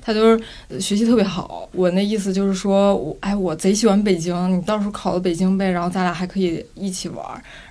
[0.00, 7.24] 他就是学习特别好，我那意思就是说，我哎，我贼喜欢北京，你到时候考到北京呗，然后咱俩还可以一起玩。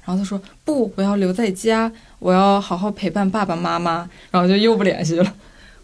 [0.06, 5.34] 然后他说不，我要留在家，我要好好陪伴爸爸妈妈，然后就又不联系了。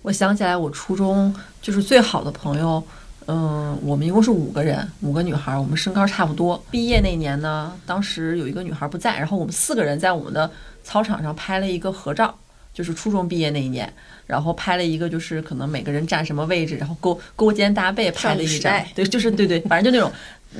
[0.01, 2.83] 我想起来，我初中就是最好的朋友，
[3.27, 6.63] 嗯，我们一共是五个人，五个女孩，我们身高差不多。
[6.69, 10.49] 毕业那年呢，当时有一个女孩不在，然后我们四个人在我们的
[10.83, 12.35] 操场上拍了一个合照，
[12.75, 13.91] 就是初中毕业那一年。
[14.27, 20.11] 然后拍了一个，就是可能每个人站什么位置，然后勾勾肩搭背拍了一张，对，就是对对，反正就那种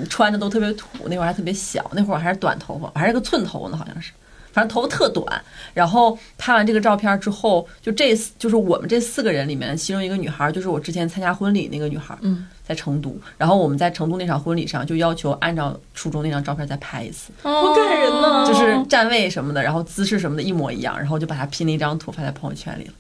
[0.08, 4.12] 穿的都特别土，那会儿还特别小，那会儿还是短头发，我还是个寸头呢，好像是，
[4.54, 5.44] 反正头发特短。
[5.74, 13.18] 然后拍完这个照片之后，就这就是我们这四个人里面，其中一个女孩就是我之前参加婚礼那个女孩，嗯，在成都。
[13.38, 22.94] 然后我们在成都那场婚礼上就要求按照初中那张照片再拍一次，好感人呢，就是站位什么的，然后姿势什么的一模一样，然后就把它拼了一张图发在朋友圈里了。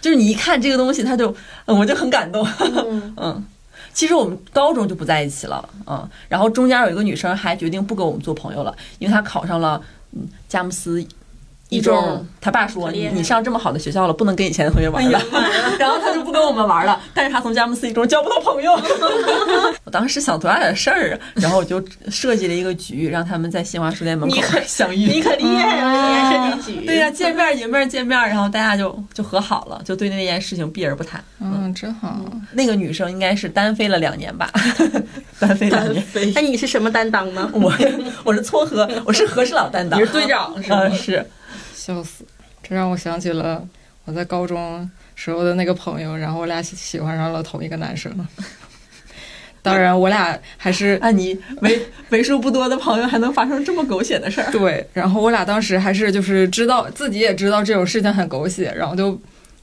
[0.00, 1.34] 就是你一看这个东西，他就，
[1.66, 2.46] 嗯，我就很感动，
[2.88, 3.44] 嗯嗯。
[3.92, 6.08] 其实我们高中就不在一起了，嗯。
[6.28, 11.04] 然后中间有一个女生还决定不跟我们做朋友了，因为她考上了嗯佳木斯
[11.70, 12.26] 一中。
[12.42, 15.20] 他爸说你你上这么好的学校了，不能跟以前的同学玩了，
[15.78, 16.98] 然后他就不跟我们玩了。
[17.12, 18.72] 但是他从佳木斯一中交不到朋友。
[19.84, 24.98] 我当时想多大点事儿啊，然后我就设计了一个局，让他们在新华书店门口相遇。
[24.98, 26.86] 你可厉害了，你设计局。
[26.86, 31.22] 对呀、见面迎面见面，然后大家就就和好了，就对那件事情避而不谈。
[31.40, 32.18] 嗯，真好。
[32.52, 34.50] 那个女生应该是单飞了两年吧，
[35.38, 36.02] 单飞两年。
[36.34, 37.50] 那你是什么担当呢？
[37.52, 37.70] 我
[38.24, 40.00] 我是撮合，我是和事佬担当。
[40.00, 40.80] 你是队长是吗？
[40.84, 41.26] 嗯，是。
[41.80, 42.24] 笑死，
[42.62, 43.66] 这让我想起了
[44.04, 48.14] 我在高中时候的那个朋友，然后我俩喜喜欢上了同一个男生。
[49.62, 54.50] 当然，我俩还是按你为为数不多的朋友，还能发生这么狗血的事儿。
[54.50, 59.18] 对，然后我俩当时还是就是知道自己也知道这种事情很狗血，然后就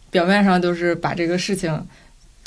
[0.09, 1.87] 表面上就是把这个事情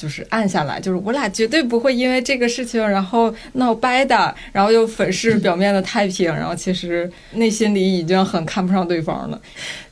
[0.01, 9.41] 就是按下来，就是我俩绝对不会因为这个事情然后闹掰的，然后又粉饰表面的太平，然后其实内心里已经很看不上对方了，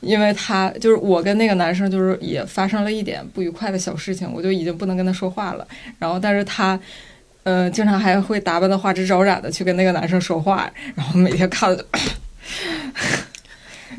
[0.01, 5.68] 因为他就是我跟那个男生就是也发生了一点不愉快的小事情，我就已经不能跟他说话了，
[5.99, 6.81] 然后但是他。
[7.44, 11.75] 呃，经常还会打扮的花枝招展的去跟那个男生说话，然后每天看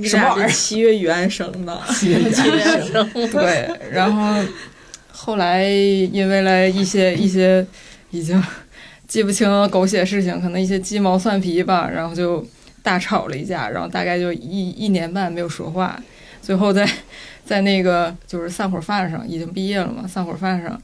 [0.03, 0.49] 什么玩意儿？
[0.49, 3.09] 七月与安生的，七月与安生。
[3.31, 4.35] 对，然后
[5.21, 7.65] 后来因为了一些 一些
[8.09, 8.41] 已经
[9.05, 12.47] 记不清狗血事情，可能一些鸡毛蒜皮吧，然后就
[12.81, 16.01] 大吵了一架，然后大概就一一年半没有说话，
[16.41, 16.89] 最后在
[17.45, 20.81] 在那个就是散伙饭上，已经毕业了嘛，散伙饭上，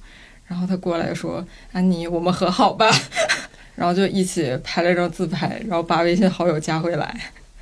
[0.47, 2.91] 然后他过来说：“安妮，我们和好吧。
[3.75, 7.15] ”然后就一起拍了张自拍，然后把微信好友加回来，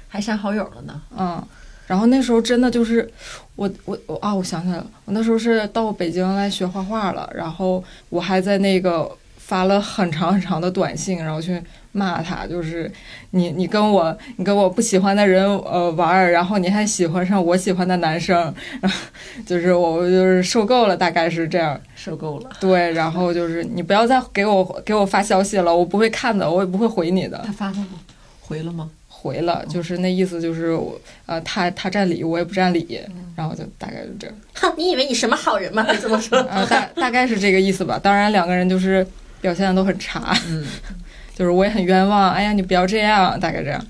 [0.08, 1.02] 还删好友了呢。
[1.16, 1.48] 嗯，
[1.88, 3.10] 然后那时候真的就是
[3.56, 12.92] 我我我啊，我想起来了，我那时候是到北京来学画画了，然后我还在那个发了很长很长的短信，然后去骂他，就是
[13.32, 18.38] 你你跟我你跟我不喜欢的人呃玩儿，然后你还喜欢上我喜欢的男生，
[18.82, 18.98] 然 后
[19.46, 21.80] 就是我就是受够了，大概是这样。
[21.96, 22.50] 受够了。
[22.60, 27.44] 对，然后就是你不要再给我给我发消息了，我不会看的，我也不会回你的。
[27.46, 28.00] 他发了吗？
[28.42, 28.90] 回了吗？
[29.24, 33.00] 回了，就是那意思，就是我呃，他他占理，我也不占理，
[33.38, 34.36] 然后就大概就这样。
[34.56, 35.82] 哼，你以为你什么好人吗？
[35.88, 36.38] 会这么说？
[36.50, 37.98] 呃，大大概是这个意思吧。
[37.98, 39.08] 当然，两个人就是
[39.40, 40.66] 表现的都很差，嗯，
[41.34, 42.32] 就是我也很冤枉。
[42.34, 43.82] 哎呀，你不要这样，大概这样。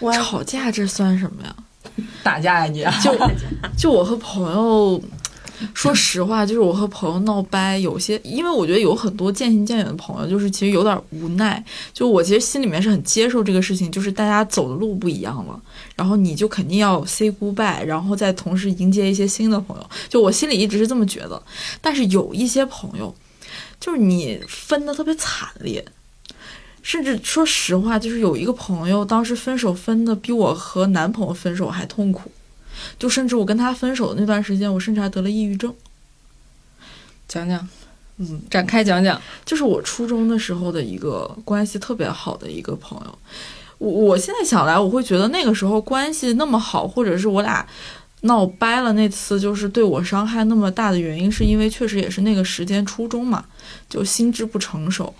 [0.00, 1.54] 我吵架这算什么呀？
[2.24, 2.84] 打架呀你！
[3.00, 3.16] 就
[3.78, 5.00] 就我和朋友，
[5.72, 11.64] 说实话，就是我和朋友闹掰，有些因为我觉得有很多渐行渐远的朋友，就是其实有点无奈。
[11.92, 15.60] 就我其实心里面是很接受这个事情，就是大家走的路不一样了，
[15.96, 19.90] 然后你就肯定要 say goodbye，然后再同时迎接一些新的朋友。
[20.08, 21.40] 就我心里一直是这么觉得，
[21.80, 23.14] 但是有一些朋友，
[23.78, 25.84] 就是你分的特别惨烈。
[26.82, 32.30] 甚至说实话，就是有一个朋友，当时分手分的比我和男朋友分手还痛苦。
[32.98, 35.74] 就甚至我跟他分手的那段时间，我甚至还得了抑郁症。
[37.26, 37.68] 讲讲，
[38.18, 39.20] 嗯，展开讲讲。
[39.44, 43.18] 就是我初中的时候的一个关系特别好的一个朋友。
[43.78, 47.66] 我我现在想来，我会觉得那个时候关系那么好，或者是我俩
[48.20, 53.44] 闹掰了那次，就是对我伤害那么大的原因，是因为确实也是那个时间初中嘛，
[53.88, 55.12] 就心智不成熟。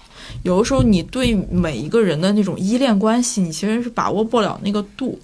[0.42, 5.18] 有的时候你对每一个人的那种依恋关系，你其实是把握不了那个度。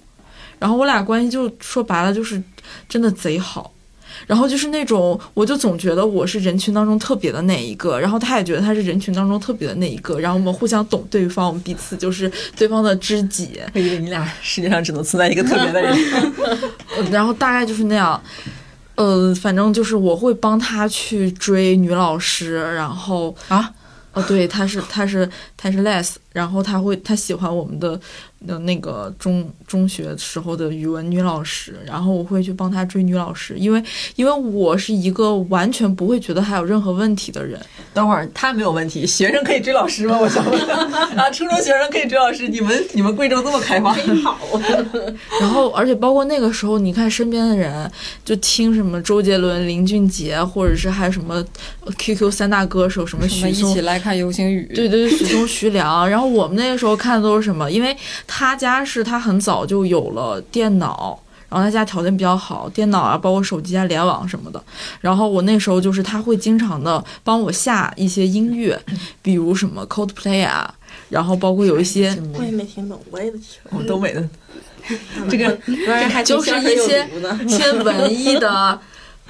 [0.61, 2.39] 然后我俩关系就说白了就是
[2.87, 3.73] 真的贼好，
[4.27, 13.59] 然后就是那种我就总觉得我是人群当中特别的那一个，然后他也觉得他是人群当中特别的那一个，然后我们互相懂对方，我们彼此就是对方的知己。
[13.73, 15.97] 我以为你俩世界上只能存在一个特别的人，
[17.11, 18.21] 然后大概就是那样。
[18.95, 23.73] 呃，反正就是我会帮他去追女老师，然后啊，
[24.13, 27.99] 哦，对，他是他是他是 less，然后他会他喜欢我们的
[28.47, 33.83] 的那个中中学时候的语文女老师，然后我会去帮他追女老师，因为
[34.15, 37.59] 因为我是一个完全不会觉得他有任何问题的人。
[37.93, 40.17] 等会儿他没有问题，学生可以追老师吗？
[40.19, 40.59] 我想问
[41.17, 43.93] 啊，初中学生可以追老师，你们你们贵州这么开放？
[44.23, 44.37] 好，
[45.39, 47.91] 然后，而且包括那个时候，你看身边的人
[48.23, 51.43] 就听什么周杰伦、林俊杰，或者是还有什么
[51.97, 54.71] QQ 三大歌手，什么许嵩一起，来看流星雨。
[54.73, 56.09] 对对对，许嵩、徐良。
[56.09, 57.69] 然 后我们那个时候看的都是什么？
[57.71, 57.95] 因为
[58.27, 61.19] 他家是他很早就有了电脑。
[61.49, 64.63] 然后他家条件比较好，电脑啊，包括手机啊、联网什么的。
[65.01, 68.79] 然后我那时候就是他会经常的帮我下一些音乐，
[69.21, 70.73] 比如什么 Coldplay 啊，
[71.09, 73.47] 然后包括有一些我也没听懂，我也得听。
[73.69, 74.25] 哦，东北的
[75.29, 75.53] 这个
[76.23, 77.05] 就是一些
[77.45, 78.79] 一些 文艺的，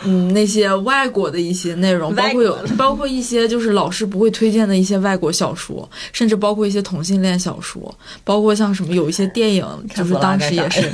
[0.03, 10.91] 嗯，那些外国的一些内容，包括有包括一些就是老师不会推荐的一些外国小说，甚至包括一些同性恋小说，包括像什么有一些电影， 就是当时也是，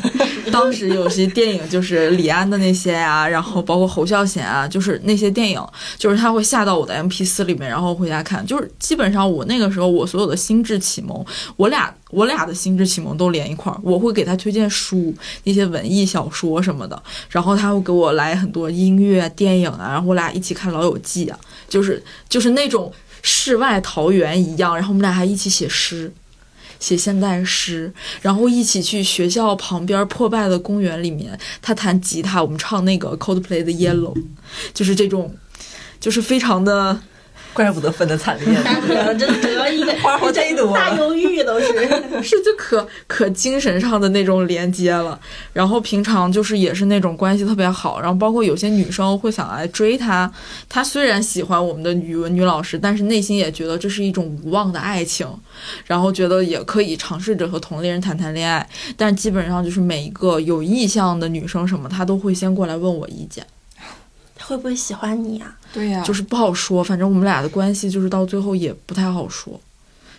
[0.52, 5.62] 当时有些电影就是李安的那些呀、然后包括侯孝贤啊，就是那些电影，
[5.98, 26.12] 就是他会下到我的 M P 四里面，然后回家看，就是基本上我那个时候我所有的心智启蒙，我俩我俩的心智启蒙都连一块儿，我会给他推荐书，那些文艺小说什么的，然后他会给我来很多音乐、电影啊，然后我俩一起看《老友记》啊，就是就是那种世外桃源一样，然后我们俩还一起写诗。
[26.80, 27.92] 写现代诗，
[28.22, 34.16] 然后一起去学校旁边破败的公园里面，他弹吉他，我们唱那个 Coldplay 的 Yellow，
[34.76, 35.36] 就是这种，
[36.00, 37.02] 就是非常的
[37.54, 38.62] 怪不得分的惨烈。
[38.64, 41.68] 大哥，真得一个花花这多大忧郁都是。
[42.24, 45.20] 是就可可精神上的那种连接了。
[45.54, 50.32] 然后平常就是也是那种关系特别好，然后包括有些女生会想来追他，
[50.68, 55.28] 他虽然喜欢我们的语文女老师，但是内心也觉得这是一种无望的爱情，
[55.86, 63.46] 然后觉得也可以尝试着和同龄人谈谈恋爱，但基本上就是每一个有意向的女生什么，他都会先过来问我意见。
[64.48, 65.54] 他会不会喜欢你啊？
[65.74, 69.60] 对呀、就是不好说，反正我们俩的关系就是到最后也不太好说，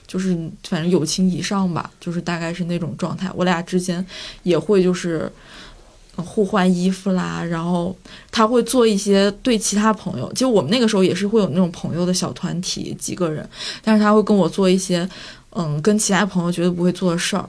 [0.06, 0.36] 就是
[0.68, 3.30] 反正友情以上吧，就是大概是那种状态。
[3.34, 4.04] 我俩之间
[4.42, 5.32] 也会就是
[6.16, 7.96] 互换衣服啦，然后
[8.30, 13.48] 他会做一些对其他朋友，就我们那个时候也是会有那种朋友的小团体，几个人，
[13.82, 15.08] 但是他会跟我做一些，
[15.52, 17.48] 嗯，跟其他朋友绝对不会做的事儿，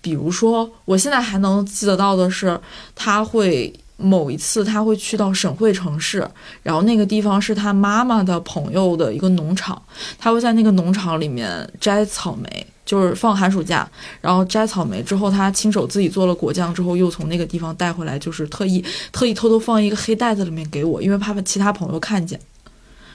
[0.00, 2.58] 比如说，我现在还能记得到的是，
[2.94, 6.28] 他会某一次他会去到省会城市，
[6.62, 9.80] 然后那个地方是他妈妈的朋友的一个农场，
[10.18, 12.66] 他会在那个农场里面摘草莓。
[12.86, 13.84] 就是放寒暑假，
[14.20, 18.80] 然后摘草莓之后，他亲手自己做了果酱，之后又从那个地方带回来，就是特意
[19.10, 22.38] 特意偷偷放一个黑袋子里面给我，因为怕其他朋友看见，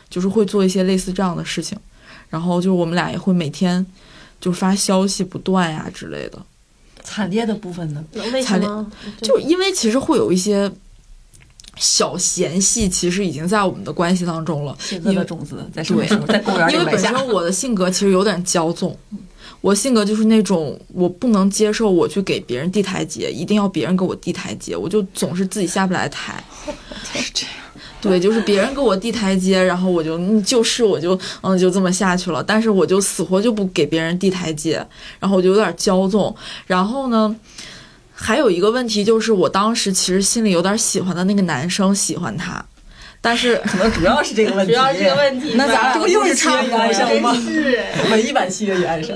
[0.09, 1.79] 就是会做一些类似这样的事情。
[2.29, 3.86] 然后就是我们俩也会每天
[4.41, 6.45] 就发消息不断呀之类的。
[7.04, 8.04] 惨烈的部分呢？
[8.43, 8.68] 惨烈，
[9.22, 10.72] 就因为其实会有一些
[11.78, 14.76] 小嫌隙，其实已经在我们的关系当中了。
[14.80, 18.97] 邪恶的种子在什么时候在公园里因为本身我的性格其实有点骄纵。
[19.62, 26.43] 我性格就是那种，我不能接受我去给别人递台阶，一定要别人给我递台阶，我就总是自己下不来台。
[27.14, 27.54] 是这样，
[28.02, 34.86] 对，就是别人给我递台阶，然后我就就是我就嗯就这么下去了，但是我就死活就不给别人递台阶，
[35.20, 36.36] 然后我就有点骄纵。
[36.66, 37.36] 然后呢，
[38.12, 42.66] 还有一个问题就是，我当时其实心里有点喜欢的那个男生喜欢他。
[43.24, 45.53] 但是可能主要是这个问题，主要是这个问题。
[45.53, 47.34] 那咱俩不又是契约与安生吗？
[47.36, 49.15] 是文艺版契约与安生。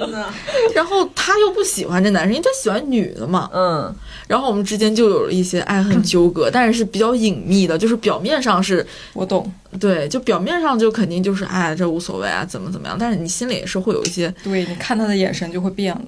[0.76, 3.50] 然后他又不喜欢这男生，因为他喜欢女的嘛。
[3.52, 3.94] 嗯。
[4.28, 12.98] 然后我们之间就有了一些爱恨纠葛， 但是是比较隐秘的，就是表面上是我懂，对，就表面上就肯定就是哎，这无所谓啊，怎么怎么样。
[13.00, 16.02] 但是你心里也是会有一些，对，你看他的眼神就会变了。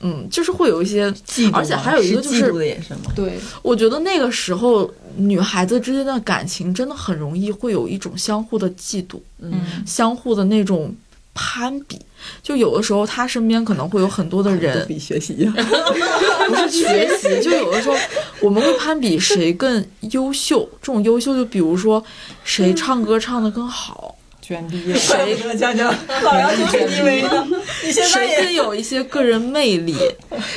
[0.00, 3.12] 嗯，就是会有一些嫉妒，而且还有一个就是嫉妒的眼神吗？
[3.14, 10.94] 对，我觉得那个时候女孩子之间的感情真的很容易会有一种相互的嫉妒，嗯，相互的那种
[11.32, 11.98] 攀比。
[12.42, 15.34] 就有的时候他身边可能会有很多的人比学习，
[16.48, 17.94] 不是学习，就有的时候
[18.40, 20.66] 我们会攀比谁更优秀。
[20.80, 22.02] 这种优秀，就比如说
[22.44, 24.13] 谁唱歌唱得更好。
[24.46, 27.46] 卷逼， 谁讲讲 老要去 KTV 的？
[27.82, 29.96] 你现在谁更有一些个人魅力？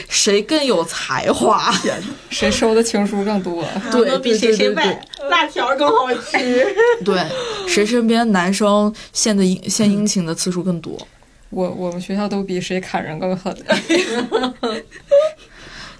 [0.09, 1.73] 谁更有才华？
[2.29, 3.63] 谁收的情书更多？
[3.89, 6.75] 对，比谁谁卖辣条更好吃？
[7.05, 7.25] 对，
[7.65, 11.07] 谁身边男生献的殷献殷勤的次数更多？
[11.49, 13.55] 我我们学校都比谁砍人更狠。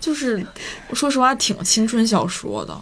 [0.02, 0.46] 就是
[0.92, 2.78] 说实话，挺青春小说的。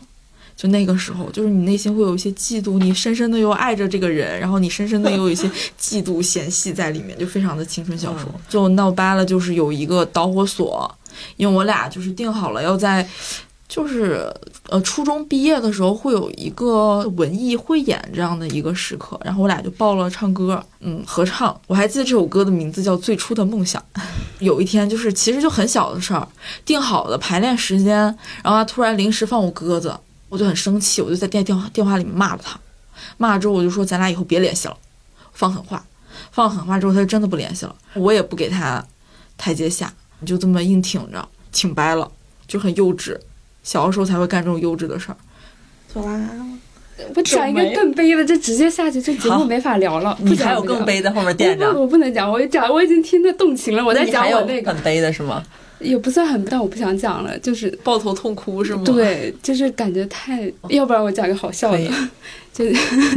[0.56, 5.50] 就那个时候，就是你内心会有一些嫉妒，你深深的又爱着这个人，然后你深深的又有一些
[5.80, 8.30] 嫉妒嫌隙在里面，就非常的青春小说。
[8.48, 10.90] 就闹掰了，就是有一个导火索，
[11.36, 13.06] 因为我俩就是定好了要在，
[13.68, 14.34] 就是
[14.70, 21.60] 呃初中毕业的时候会有一个文艺汇演这样的一个时刻，然后我俩就报了唱歌，嗯，合唱。
[21.68, 23.84] 我还记得这首歌的名字叫《最初的梦想》。
[24.40, 26.26] 有一天就是其实就很小的事儿，
[26.64, 27.98] 定好的排练时间，
[28.42, 29.94] 然后他突然临时放我鸽子。
[30.36, 32.60] 我就很生气，我就在电电话电话里面骂了他，
[33.16, 34.76] 骂了之后我就说咱俩以后别联系了，
[35.32, 35.86] 放狠话，
[36.30, 38.86] 放狠话之后他就真的不联系了，我也不给他
[39.38, 39.94] 台阶下，
[40.26, 42.12] 就这么硬挺着，挺掰了，
[42.50, 43.18] 就很幼稚，
[43.64, 45.16] 小的时候才会干这种幼稚的事儿。
[45.88, 46.20] 走啦，
[47.16, 50.18] 我讲一个更悲的，这直接下去，这节目没法聊了。
[50.20, 51.72] 你还有更悲的后面垫着？
[51.74, 55.42] 我不能讲，我讲我已经听得动情了，我在讲我那个很悲的是吗？
[55.80, 58.84] 也不算很，但我不想讲了，就是抱头痛哭是吗？
[58.86, 61.90] 对，就是感觉太，要不然我讲个好笑的，
[62.54, 62.66] 就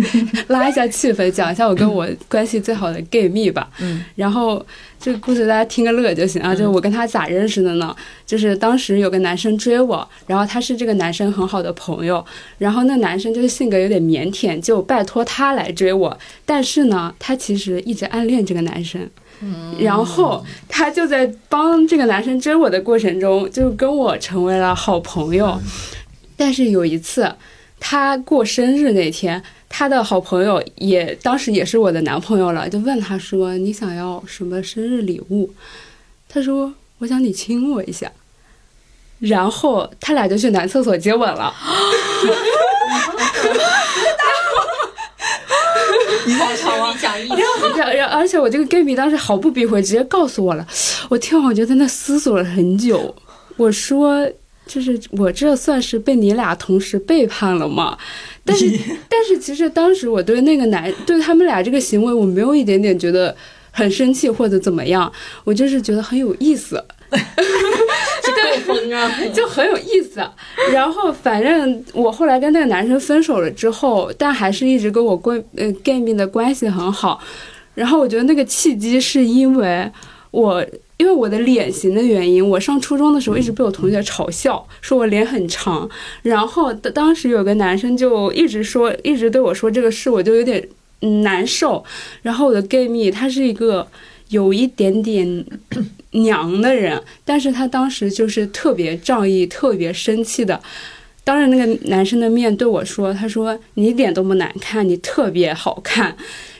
[0.48, 3.70] 拉一下气氛，讲一下我跟我关系最好的 gay 蜜吧。
[3.80, 4.64] 嗯，然后
[5.00, 6.52] 这个故事大家听个乐就行啊。
[6.54, 7.94] 就是我跟他咋认识的呢？
[8.26, 12.24] 就是当时有个男生追我，然后他是这个男生很好的朋友，
[12.58, 16.18] 然后那男生就是性格有点腼腆，就拜托他来追我。
[16.44, 19.08] 但是呢，他其实一直暗恋这个男生。
[19.78, 25.60] 然后他就在帮这个男生追我的过程中，就跟我成为了好朋友。
[26.36, 27.34] 但是有一次，
[27.78, 35.52] 他过生日那天，他的好朋友也当时也是我的男朋友了，就问他说：“你想要什么生日礼物？”
[36.28, 38.10] 他说：“我想你亲我一下。”
[39.18, 41.52] 然后他俩就去男厕所接吻了。
[46.26, 46.94] 你在场吗？
[47.02, 50.66] 然后，然 后，而且我这个 gay 蜜当时毫不避讳，直接告诉我了。
[51.08, 53.14] 我听完，我就在那思索了很久。
[53.56, 54.28] 我说，
[54.66, 57.96] 就是我这算是被你俩同时背叛了吗？
[58.44, 58.70] 但是，
[59.08, 63.34] 但是，其实当时我对那个男，对他们俩这个行为，我没有一点点觉得
[63.70, 65.12] 很生气或者怎么样，
[65.44, 66.82] 我就是觉得很有意思。
[67.10, 70.20] 对，疯啊， 就很有意思。
[70.72, 77.20] 然后，反正我后来跟那个男生分手了之后，但还是一直跟我闺呃 gay 蜜的关系很好。
[77.78, 79.88] 然后，我觉得那个契机是因为
[80.32, 80.66] 我
[80.96, 85.88] 因为我的脸型的原因，我上初中的时候一直被我同学嘲笑，说我脸很长。
[86.22, 90.68] 然后当时有个男生就一直说， 一直对我说这个事，我就有点
[91.22, 91.84] 难受。
[92.20, 93.86] 然后我的 gay 蜜他是一个
[94.30, 95.44] 有一点点
[96.10, 100.60] 娘的人，但是他当时就是特别仗义、特别生气的。
[101.22, 106.16] 当着那个男生的面对我说：“他说你一点都不难看，你特别好看。”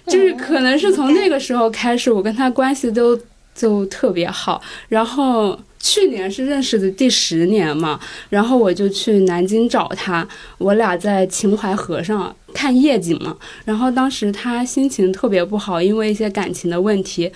[0.11, 3.19] 就是可能是从那个时候开始，我跟他关系都
[3.55, 4.61] 就特别好。
[4.89, 8.01] 然后去年是认识的第十年嘛，
[8.31, 10.27] 然后我就去南京找他，
[10.59, 13.37] 我俩在秦淮河上看夜景嘛。
[13.65, 17.31] 然后当时他心情特别不好，因为一些感情的问题，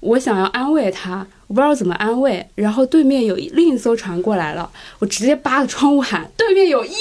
[0.00, 1.26] 我想要安慰他。
[1.46, 6.96] 我不知道怎么安慰，然后对面有另一艘船过来了，我直接扒着窗户喊：“对面有一吗？”！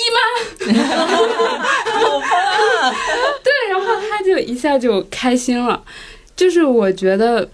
[3.43, 5.83] 对，然后他就一下就开心了，
[6.35, 7.49] 就是我觉得。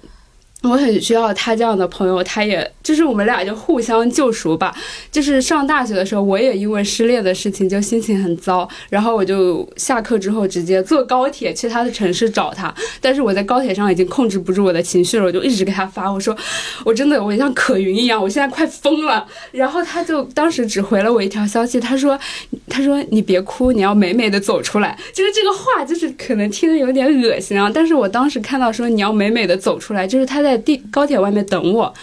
[0.62, 4.76] 我很需要他这样的朋友，他也就是我们俩就互相救赎吧。
[5.10, 12.74] 就是上大学的时候，我也因为失恋的事情就心情很糟，然后我就下课之后直接坐高铁去他的城市找他。
[12.99, 16.36] 但是我在高铁上已经控制不住我的情绪了，我就一直给他发，我说
[16.84, 19.26] 我真的我像可云一样，我现在快疯了。
[19.53, 22.20] 然后他就当时只回了我一条消息，他说
[22.68, 24.97] 他说你别哭，你要美美的走出来。
[25.14, 30.49] 就是这个话就是可能听着有点恶心啊，但是我当时看到说你要美美的走出来，就是他在。
[30.50, 31.93] 在地高铁外面等我，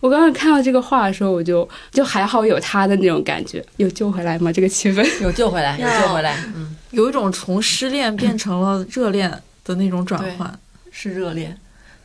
[0.00, 4.52] 我刚刚看到这个话的时候，我就就还好有他的那种感觉，有救回来吗？
[4.52, 9.30] 这个气氛 有救回来，有救回来，嗯，有一种从失恋变成了热恋
[9.64, 10.58] 的那种转换，
[10.90, 11.56] 是热恋。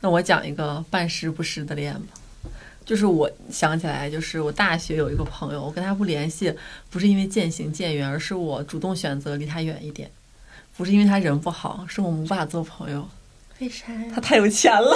[0.02, 2.50] 那我讲一个半湿不湿的恋吧，
[2.86, 6.54] 就是我想起来，就是我大学有一个朋友，我跟他不联系，
[6.92, 10.08] 不是因为渐行渐远，而是我主动选择离他远一点，
[10.78, 13.10] 不是因为他人不好，是我们无法做朋友。
[13.60, 14.04] 为啥呀？
[14.14, 14.96] 他太有钱了。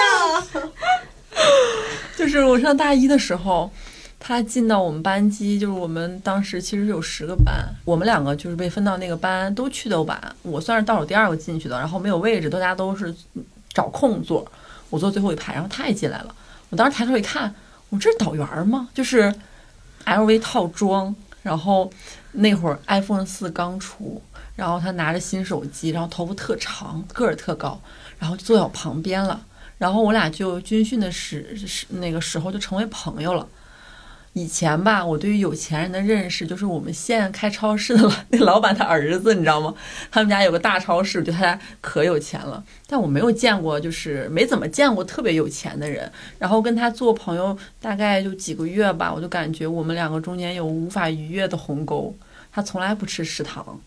[2.16, 3.70] 就是我上大一的时候，
[4.18, 10.36] 他进到我们班级，就是我们当时其实有十个班，我们两个就是被分到那个班，都去的晚。
[10.42, 13.14] 我算是倒数第二个进去的，然后没有位置，大家都是
[13.72, 14.46] 找空座，
[14.90, 15.54] 我坐最后一排。
[15.54, 16.34] 然后他也进来了，
[16.68, 17.54] 我当时抬头一看，
[17.88, 18.88] 我这是导员吗？
[18.92, 19.34] 就是
[20.04, 21.90] LV 套装，然后
[22.32, 24.22] 那会儿 iPhone 四刚出。
[24.56, 27.80] 然后他拿着新手机，然后头发特长，个儿特高，
[28.18, 29.40] 然后就坐在我旁边了。
[29.80, 33.48] 然后我俩就军训的时时那个时候就成为朋友了。
[34.34, 39.74] 以前吧，我对于有钱人的认识就是我们县开超市的 那老板他儿子，你知道吗？
[40.10, 42.62] 他们家有个大超市，觉得他家可有钱了。
[42.86, 46.12] 但我没有见过，就是没怎么见过特别有钱的人。
[46.38, 52.14] 然后跟他做朋友大概就几个月吧，我就感觉我们两个中间有无法逾越的鸿沟。
[52.52, 53.80] 他从来不吃食堂。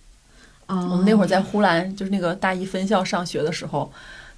[0.67, 3.91] 我们那会儿在呼兰，就是那个大一分校上学的时候，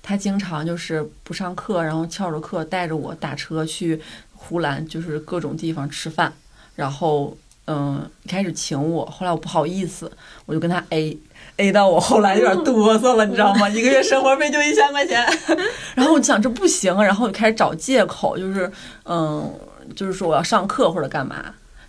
[0.08, 4.00] 他经常就是不上课，然后翘着课带着我打车去
[4.36, 6.32] 呼兰，就是各种地方吃饭。
[6.76, 7.36] 然后，
[7.66, 10.12] 嗯，开始请我，后来我不好意思，
[10.46, 13.68] 我就跟他 A，A 到我后来有点 哆嗦了，你知道吗？
[13.68, 15.26] 一个月生活费就一千块钱，
[15.96, 18.72] 然后我想这不行，然后就开始找借口，就是，
[19.06, 19.52] 嗯，
[19.96, 21.44] 就是说我要上课或者干嘛。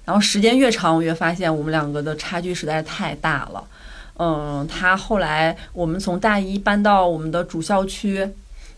[0.07, 3.62] 然后时间越长，我越发现我们两个的差距实在是太大了。
[4.19, 8.27] 嗯，他后来我们从大一搬到我们的主校区，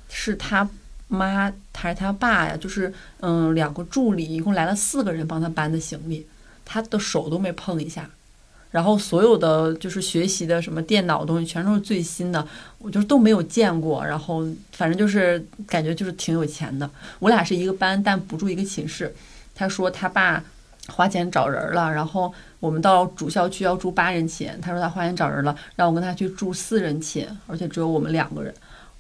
[0.09, 0.69] 是他
[1.07, 2.57] 妈还是他爸呀？
[2.57, 6.27] 就是嗯，两个助理，一共来了四个人帮他搬的行李，
[6.65, 8.11] 他的手都没碰一下。
[8.73, 12.45] 然后所有的就是学习的什么电脑东西，全都是最新的，
[12.79, 14.05] 我就都没有见过。
[14.05, 16.91] 然后反正就是感觉就是挺有钱的。
[17.21, 19.15] 我俩是一个班，但不住一个寝室。
[19.55, 20.43] 他说他爸。
[20.89, 28.53] 花钱找人了，然后我们到主校区要住八人寝，他说他花钱找人了，让我跟他去住四人寝，而且只有我们两个人。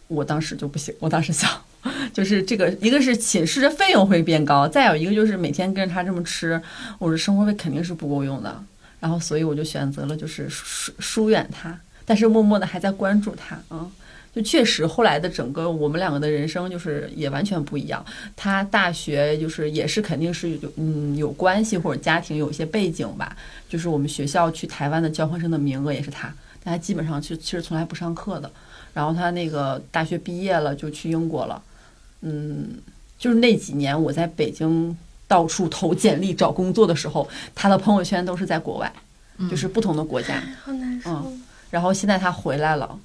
[0.07, 1.51] 我当时就不行，我当时想，
[2.14, 6.59] 就是这个一个是寝室的费用会变高，再有一个就是每天跟着他这么吃，
[6.99, 8.64] 我的生活费肯定是不够用的。
[9.01, 13.86] 然后所以我就选择了就是疏疏远他，但是默默的还在关注他啊。
[14.34, 18.04] 就确实，后来的整个我们两个的人生就是也完全不一样。
[18.36, 23.36] 他大学就是也是肯定是有嗯有关系或者家庭有一些背景吧。
[23.68, 28.50] 就是我们学校去台湾的交换生的名额也是他，但他基本上其实其实从来不上课的。
[28.94, 31.62] 然后他那个大学毕业了就去英国了。
[32.20, 32.68] 嗯，
[33.18, 38.92] 就是那几年我在北京到处投简历找工作的时候，他的朋友圈都是在国外，
[39.50, 40.42] 就是不同的国家。
[40.64, 41.10] 好难受。
[41.10, 42.98] 嗯，然后现在他回来了。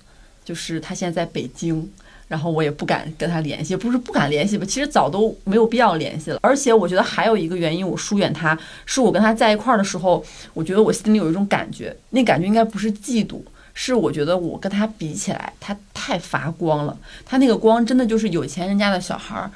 [0.43, 1.89] 就是他现在在北京，
[2.27, 4.65] 然后我也不敢跟他联系，不是不敢联系吧？
[4.65, 6.39] 其实早都没有必要联系了。
[6.41, 10.23] 而且我觉得还有一个原因，我疏远他，是我跟他在一块儿的时候，
[10.53, 13.41] 我觉得我心里有一种感觉，那感觉应该不是嫉妒，
[13.73, 16.97] 是我觉得我跟他比起来，他太发光了。
[17.25, 19.49] 他那个光真的就是有钱人家的小孩儿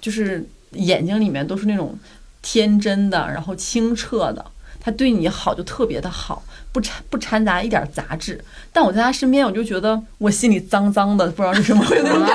[0.00, 1.96] 就是眼睛里面都是那种
[2.42, 4.44] 天真的，然后清澈的。
[4.80, 6.42] 他对你好就特别的好，
[6.72, 8.42] 不掺不掺杂一点杂质。
[8.72, 12.28] 但我在他身边，我就觉得我心里脏脏的，不知道是什么 会那种感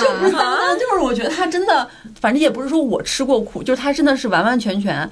[0.00, 1.88] 觉，就不是脏脏，就是我觉得他真的，
[2.20, 5.08] 反正也不是说我吃过苦，就是他真的是完完全全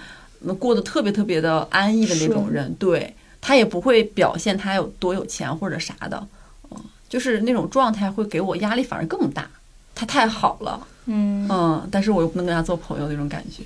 [0.58, 2.74] 过得特别特别的安逸的那种人。
[2.78, 6.26] 对他也不会表现他有多有钱或者啥的，
[6.70, 6.76] 嗯，
[7.08, 9.48] 就是那种状态会给我压力反而更大。
[9.94, 13.62] 他太好了，嗯嗯，但是我又不能跟他做朋友那种感觉。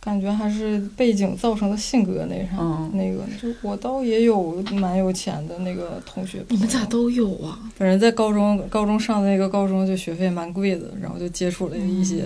[0.00, 7.58] 感觉还是背景造成的性格那啥，那个就我倒也有蛮有钱的那个同学，你们咋都有啊？
[7.76, 12.24] 反正在高中高中上的那个高中就学费蛮贵的，然后就接触了一些。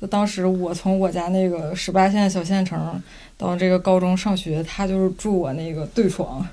[0.00, 3.02] 就当时我从我家那个十八线小县城
[3.38, 6.46] 到这个高中上学，他就是住我那个对床，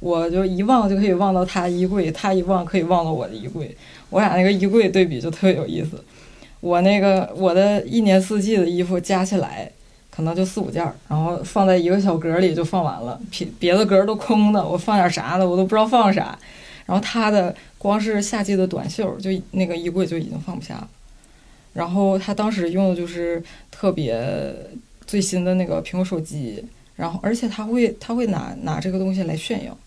[0.00, 3.74] 我就一望就可以望到他衣柜，他一望可以望到我的衣柜，
[4.10, 6.02] 我俩那个衣柜对比就特别有意思。
[6.60, 9.70] 我那个我的一年四季的衣服加起来。
[10.18, 15.48] 可能就四五件儿，然后放在一个小格里就放完了，别别的格都空的，我放点啥呢？
[15.48, 16.36] 我都不知道放啥。
[16.86, 20.88] 然后他的光是夏季的短袖，就那个衣柜就已经放不下了。
[21.72, 23.40] 然后他当时用的就是
[23.70, 24.52] 特别
[25.06, 26.64] 最新的那个苹果手机，
[26.96, 29.78] 然后而且他会他会拿拿这个东西来炫耀，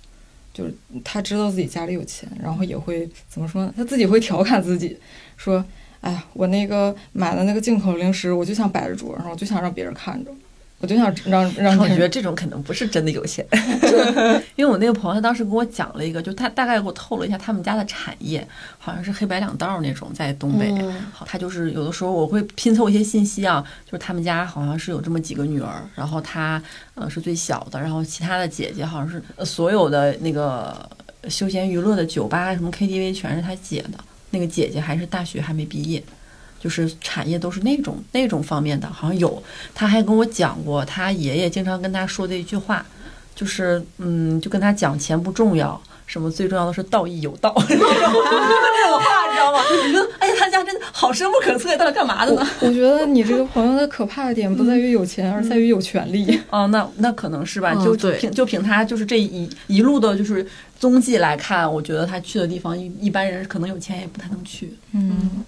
[0.53, 0.73] 就是
[1.03, 3.73] 他知道自己家里有钱，然后也会怎么说呢？
[3.75, 4.97] 他自己会调侃自己
[5.35, 5.61] 说。
[6.01, 10.31] 哎呀，我那个买的那个进口零食，我就想摆着桌上，我就想让别人看着，
[10.79, 11.77] 我就想让 让。
[11.77, 13.45] 我觉得这种可能不是真的有钱，
[14.57, 18.47] 因为我那个朋友他当时跟我讲了一个，就他大概给我透露一下他们家的产业，
[18.79, 20.73] 好像是黑白两道那种，在东北。
[21.23, 26.59] 他就是有的时候我会拼凑一些信息啊，就是他们家好像是有这么几个女儿，然后他
[26.95, 30.89] 呃是最小的，然后其他的姐姐好像是所有的那个
[31.29, 33.99] 休闲娱乐的酒吧什么 KTV 全是他姐的。
[34.31, 36.03] 那个姐姐还是大学还没毕业，
[36.59, 39.41] 就是产业都是那种那种方面的，好像有。
[39.73, 42.85] 她还跟我讲过，她爷爷经常跟她说的一句话，
[43.35, 49.59] 就是嗯，就跟她讲钱不重要，什么最重要的是道义有道， 这种话，你知道吗？
[49.87, 52.45] 你说，哎呀，他家真的好深不可测，到底干嘛的呢？
[52.59, 56.37] 我觉得你这个朋友的可怕的点不在于有钱，而在于有权利。
[56.49, 60.45] 哦，那那可能是吧，就凭就凭他就是这一一路的，就是。
[60.81, 64.75] 踪迹来看，我觉得他去的地方一一般人可能有钱也不太能去。
[64.93, 65.45] 嗯，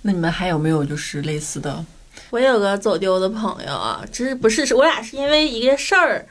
[0.00, 1.84] 那你们还有没有就是类似的？
[2.30, 6.24] 我有个走丢的朋友啊，只是不是是我俩是因为一个事儿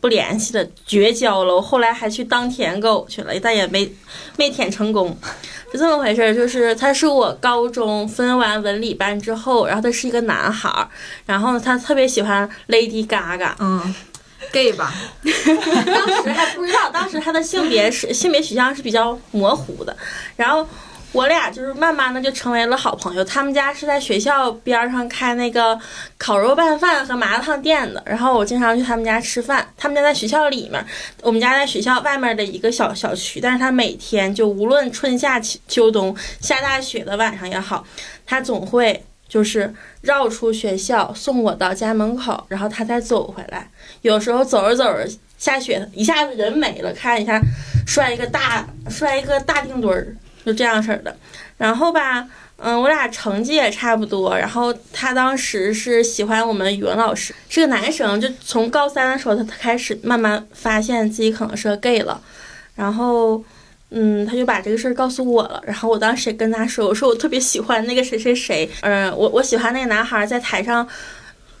[0.00, 1.54] 不联系了，绝交了。
[1.54, 3.90] 我后来还去当舔狗去了，但也没
[4.36, 5.16] 没舔成功。
[5.72, 10.88] 是这么回事儿，就是他是我高中分完文理班之后，然后他是一个男孩儿，
[11.26, 13.52] 然后他特别喜欢 Lady Gaga。
[13.58, 13.94] 嗯。
[14.52, 14.94] gay 吧，
[15.84, 19.94] 当时还不知道，当时他的性别是性别取向是比较模糊的，
[20.36, 20.66] 然后
[21.12, 23.24] 我俩就是慢慢的就成为了好朋友。
[23.24, 25.78] 他们家是在学校边上开那个
[26.16, 29.66] 烤肉拌饭和麻辣烫店的，然后我经常去他们家吃饭。
[29.76, 30.84] 他们家在学校里面，
[31.22, 37.84] 我们家在学校外面的一个小小区，但是他每天就无论春夏秋秋冬下大雪的晚上也好，
[38.26, 39.04] 他总会。
[39.28, 43.68] 就是绕出学校送我到家门口，然后他再走回来。
[44.00, 45.06] 有时候走着走着
[45.36, 47.38] 下雪，一下子人没了，看一下
[47.86, 51.16] 摔一个大摔一个大腚墩儿，就这样式儿的。
[51.56, 52.26] 然后吧，
[52.56, 54.36] 嗯，我俩成绩也差不多。
[54.36, 58.20] 然后他当时是喜欢我们语文老师，是个男生。
[58.20, 62.20] 就从高三的时候，他开始慢慢发现自己可能是个 gay 了。
[62.74, 63.44] 然后。
[63.90, 70.86] 嗯，他就把这个事儿告诉我了，然后我当时也跟他说，我说我特别喜欢那个谁谁谁，嗯，我我喜欢那个男孩，在台上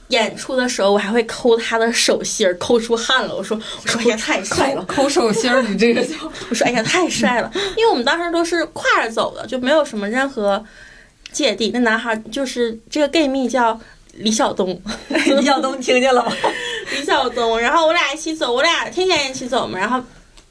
[0.08, 3.34] 演出的时候，我还会抠他的手心儿，抠出汗了。
[3.34, 6.16] 我说我说哎呀太帅了，抠手心儿，你这个叫
[6.50, 10.64] 我说哎呀太帅了，因为我们当时都是跨着走的，就没有什么任何
[11.32, 11.70] 芥蒂。
[11.72, 13.78] 那男孩就是这个 gay 蜜叫
[14.12, 16.32] 李晓东， 李晓东听见了吗？
[16.96, 20.02] 李晓东，然后我俩一起走，我俩天天一起走嘛，然后。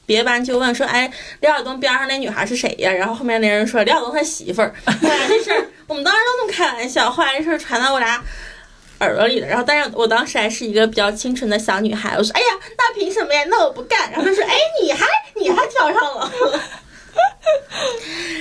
[0.06, 1.06] 别班就问说：“哎，
[1.42, 8.18] 李晓东边上那女孩是谁呀？”然后后面那人说：“李晓东他媳妇儿。”后来这事儿我们当时都能开玩笑，后来这事儿传到我俩
[9.00, 9.46] 耳朵里的。
[9.46, 12.46] 然后，但是我当时还是一个比较清纯的小女孩，我说：“哎呀，
[12.76, 13.44] 那凭什么呀？
[13.48, 16.30] 那我不干。”然后他说：“哎，你还你还挑上了。”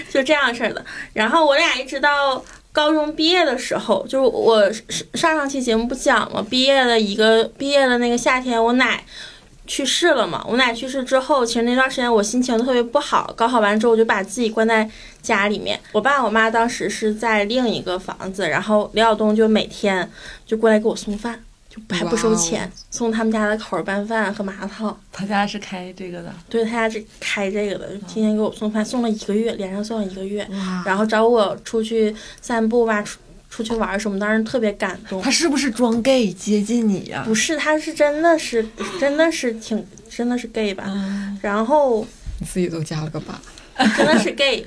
[0.12, 0.86] 就这样式的。
[1.14, 4.72] 然后我俩一直到高中毕业的时候，就是我
[5.14, 9.04] 上上期节目不讲了，毕业的一个毕业的那个夏天，我奶。
[9.68, 10.44] 去世了嘛？
[10.48, 13.32] 我奶去世之后，其实那段时间我心情特别不好。
[13.36, 14.90] 高考完之后，我就把自己关在
[15.22, 15.80] 家里面。
[15.92, 20.10] 我爸我妈当时是在另一个房子，然后李晓东就每天
[20.46, 24.98] 就过来给我送饭，就还不收钱，送他们家的烤肉拌饭和麻辣烫。
[25.12, 30.48] 他家是开这个的，对他家是开这个的，就天天给我送饭，送了一个月，连着送了一个月。
[30.86, 33.04] 然后找我出去散步吧，
[33.58, 35.20] 出去玩什么，当时特别感动。
[35.20, 37.24] 他是不是装 gay 接近你呀？
[37.26, 38.64] 不是，他是真的是
[39.00, 40.94] 真的是挺真的是 gay 吧？
[41.42, 42.06] 然后
[42.40, 43.42] 你自己都加了个吧。
[43.96, 44.64] 真的是 gay，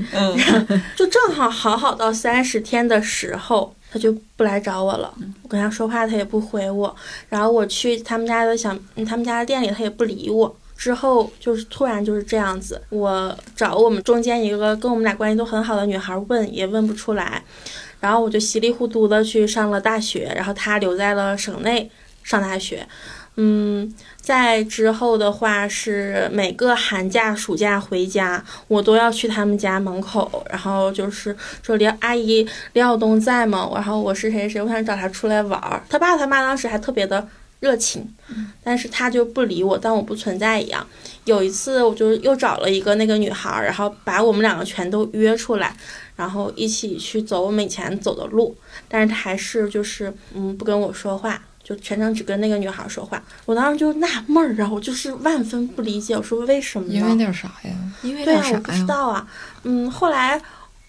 [0.96, 5.14] 就正好好好到三十天的时候，他就不来找我了。
[5.42, 6.94] 我跟他说话，他也不回我。
[7.28, 8.76] 然后我去他们家的想，
[9.06, 10.56] 他们家的店里，他也不理我。
[10.76, 17.42] 之后就是突然就是这样子，我找我们中间一个跟我们俩关系都很好的女孩问，也问不出来。
[18.00, 21.90] 然后我就稀里糊涂的去上了大学，然后他留在了省内
[22.24, 22.86] 上大学。
[23.36, 23.94] 嗯。
[24.20, 33.68] 在之后的话是每个寒假、暑假回家，我都要去他们家门口，然后就是说李阿姨李晓东在吗？
[33.74, 35.82] 然后我是谁谁，我想找他出来玩儿。
[35.88, 37.26] 他爸他妈当时还特别的
[37.58, 38.06] 热情，
[38.62, 40.86] 但是他就不理我，当我不存在一样。
[41.30, 45.74] 有一次我就又找了一个那个女孩，然后把我们两个全都约出来，
[46.16, 48.56] 然后一起去走我们以前走的路，
[48.88, 51.40] 但是她还是就是嗯不跟我说话。
[51.62, 56.88] 就全程只跟那个女孩说话，我当时就纳闷儿啊，我就是万分不理解，我说为什么？
[56.92, 57.70] 因为点啥呀？
[58.02, 59.24] 因为对啊，我不知道啊。
[59.62, 60.40] 嗯，后来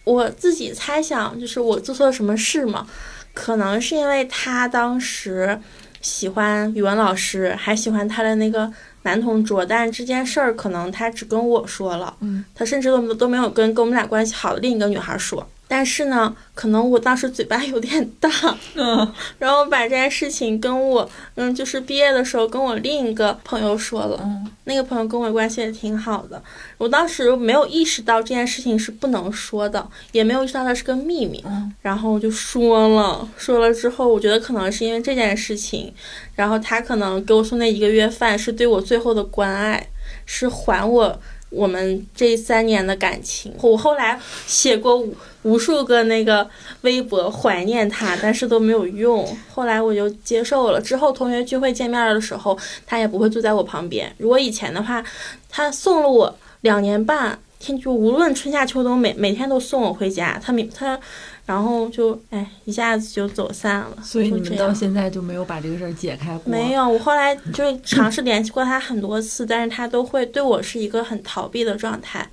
[0.05, 2.87] 我自己猜想，就是我做错了什么事嘛？
[3.33, 5.59] 可能是因为他当时
[6.01, 8.71] 喜欢语文老师，还喜欢他的那个
[9.03, 15.47] 男同桌，但是这件事儿可能他只跟我说了，嗯，他甚至都都没有跟跟我们俩关系好的另一个女孩说。
[15.73, 18.29] 但是呢，可能我当时嘴巴有点大，
[18.75, 19.09] 嗯，
[19.39, 26.43] 然后把这件事情跟我，嗯，就是毕业的时候跟我另一个朋友说了，嗯，那个朋友跟我关系也挺好的，
[26.77, 35.93] 我当时没有意识到这件事情是不能说的，也没有意识到它是个秘密，嗯，然后就说了，说了之后，我觉得可能是因为这件事情，
[36.35, 39.87] 然后他可能给我送那一个月饭是对我最后的关爱，
[40.25, 41.17] 是还我。
[41.51, 46.49] 我们这三年的感情，我后来写过无无数个那个
[46.81, 49.37] 微博怀念他，但是都没有用。
[49.53, 50.81] 后来我就接受了。
[50.81, 54.11] 之后同学聚会见面的时候，他也不会坐在我旁边。
[54.17, 55.03] 如果以前的话，
[55.49, 60.41] 他送了我两年半，天就无论春夏秋冬，每每天都送我回家。
[60.43, 60.99] 他每他。
[61.45, 63.97] 然后就哎，一下子就走散了。
[64.03, 66.51] 所以你们到现在就没有把这个事儿解开过？
[66.51, 72.29] 没有，我后来就尝试联系过他很多次，但是他都会对我是一个很逃避的状态。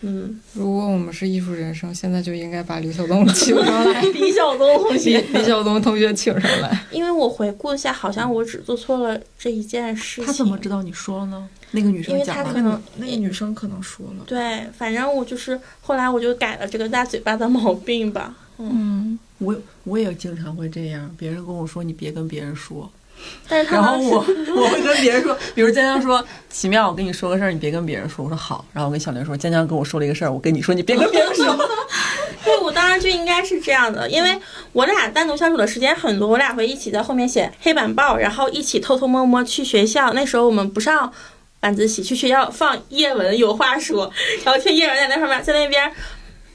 [0.00, 4.00] 嗯，如果我们是艺术人生，现在就应该把李晓东请上来。
[4.14, 6.86] 李晓东同学，李晓东同学请上来。
[6.92, 10.26] 因为我回顾一下，好像我只做错了这一件事情。
[10.26, 11.48] 他怎么知道你说了呢？
[11.72, 14.24] 那个女生讲可能那个女生可能说了。
[14.24, 18.32] 对，反正我就是后来我就改了这个大嘴巴的毛病吧。
[18.58, 22.90] 嗯，我我也经常会这样，别人跟我说你别跟别人说，
[23.48, 31.56] 但是然后我我会跟别人说，比如江江说奇妙，我跟你说个事儿，你别跟别人说，我说好，然后我跟小玲说，江江跟我说了一个事儿，我跟你说，你别跟别人说。
[32.44, 34.38] 对，我当然就应该是这样的，因为
[34.72, 40.12] 我俩单独相处的时间很多，我俩会一起在后面写黑板报，然后一起偷偷摸摸去学校。
[40.14, 41.12] 那时候我们不上
[41.60, 44.10] 晚自习，去学校放叶文有话说，
[44.44, 45.92] 然后听叶文在那上面在那边。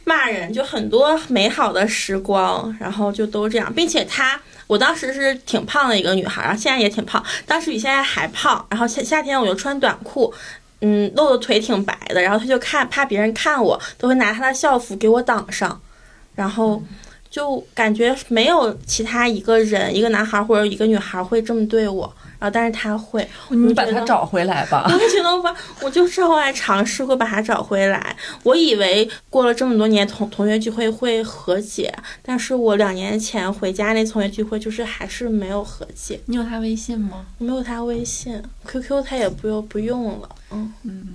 [0.06, 8.66] 骂人就很多美好的时光，然后就都这样，并且她，我当时是挺胖的一个女孩然后，现在也挺胖，当时比现在还胖。
[8.70, 10.34] 然后夏夏天我就穿短裤，
[10.82, 12.22] 嗯，露的腿挺白的。
[12.22, 15.82] 然后她就看怕别人看我，都会拿她的校服给我挡上，
[16.36, 16.84] 然后
[17.30, 22.14] 就感觉没有其他一个人，一个男孩或者一个女孩会这么对我。
[22.44, 22.50] 啊！
[22.50, 24.84] 但是他会，你把他找回来吧。
[24.92, 28.14] 我觉得我把，我就是后来尝试过把他找回来。
[28.44, 36.20] 我以为过了这么多年同同学聚会会和解，但是我两年前回家那同学聚会就是还是没有和解。
[36.26, 37.26] 你有他微信吗？
[37.38, 40.30] 我没有他微信，QQ 他也不用不用了。
[40.52, 41.08] 嗯嗯，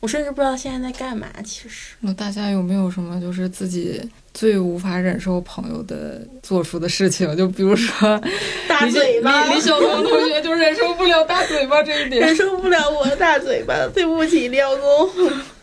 [0.00, 1.26] 我甚至不知道现在在干嘛。
[1.44, 4.00] 其实，那大家有没有什么就是自己？
[4.34, 8.20] 最无法忍受朋友的做出的事情，就比如说
[8.68, 9.52] 大嘴巴。
[9.52, 13.74] 李小龙同学就忍受不了大嘴巴这一点，忍受不了我的大嘴巴。
[13.92, 15.10] 对不起，李小东。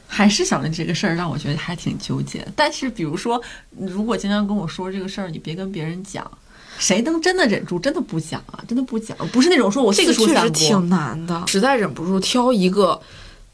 [0.07, 2.45] 还是想着这个事儿，让我觉得还挺纠结。
[2.55, 3.41] 但是，比如说，
[3.77, 6.29] 如果经常跟我说这个事儿，你别跟别人讲。
[6.77, 8.61] 谁能真的忍住，真的不讲啊？
[8.67, 12.99] 真的不讲，不是那种说我这个确实挺难的，实在忍不住挑一个，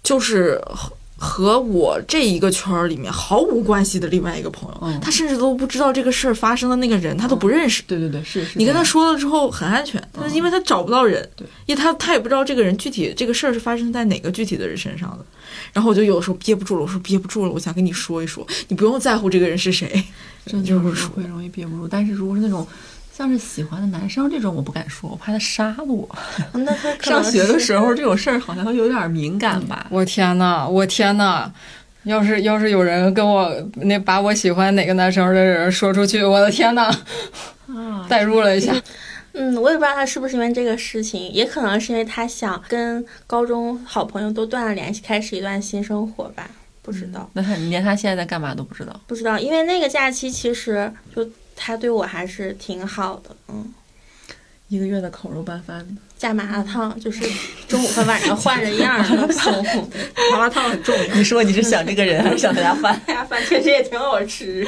[0.04, 0.62] 就是。
[1.24, 7.84] 和我这一个圈儿里面毫无关系的另外一个朋友，他甚至都不知道这个事儿发生的那个人，他都不认识。
[7.86, 8.58] 对对对，是是。
[8.58, 15.24] 你跟他说了之后很安全，但是因为他找不到人，对，因为他他也不知道这个人具体这个事儿是发生在哪个具体的人身上的。
[15.72, 20.04] 然后我就有的时候憋不住了，我说憋不住了，我想跟你说一说，你不用在乎这个人是谁，
[20.48, 21.88] 真就是会容易憋不住。
[21.88, 22.68] 但是如果是那种。
[23.16, 26.08] 像是喜欢的男生这种，我不敢说，我怕他杀了我。
[26.54, 29.86] 那他 上学的时候这种事儿好像有点敏感吧？
[29.90, 31.52] 我天呐，我天呐！
[32.04, 36.90] 要是要是有人跟我那把我喜欢哪个男生的人说出去，我的天呐！
[37.68, 38.74] 啊，代入了一下。
[39.34, 46.50] 嗯，我也不知道他是不是因为这个事情，也可能是因为他想跟高中好朋友都断了联系，开始一段新生活吧。
[46.82, 49.00] 不知道，那他你连他现在在干嘛都不知道？
[49.06, 51.24] 不知道，因为那个假期其实就
[51.64, 53.72] 他对我还是挺好的，嗯。
[54.68, 55.86] 一个月的烤肉拌饭，
[56.18, 57.30] 加麻辣烫，就是
[57.68, 59.54] 中午和晚上换着样儿送。
[60.32, 62.98] 麻辣烫很重，你说你是想这个人还是想他家饭？
[63.06, 64.66] 他 家饭确实也挺好吃，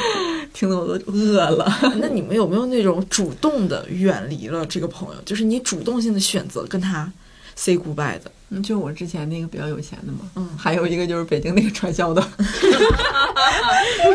[0.54, 1.66] 听得我都饿了。
[2.02, 5.22] 那你们有没有那种主动的远离了这个朋友？
[5.22, 7.10] 就是你主动性的选择跟他
[7.56, 8.30] say goodbye 的？
[8.56, 10.20] 嗯，就我之前那个比较有钱的嘛。
[10.36, 12.22] 嗯，还有一个就是北京那个传销的。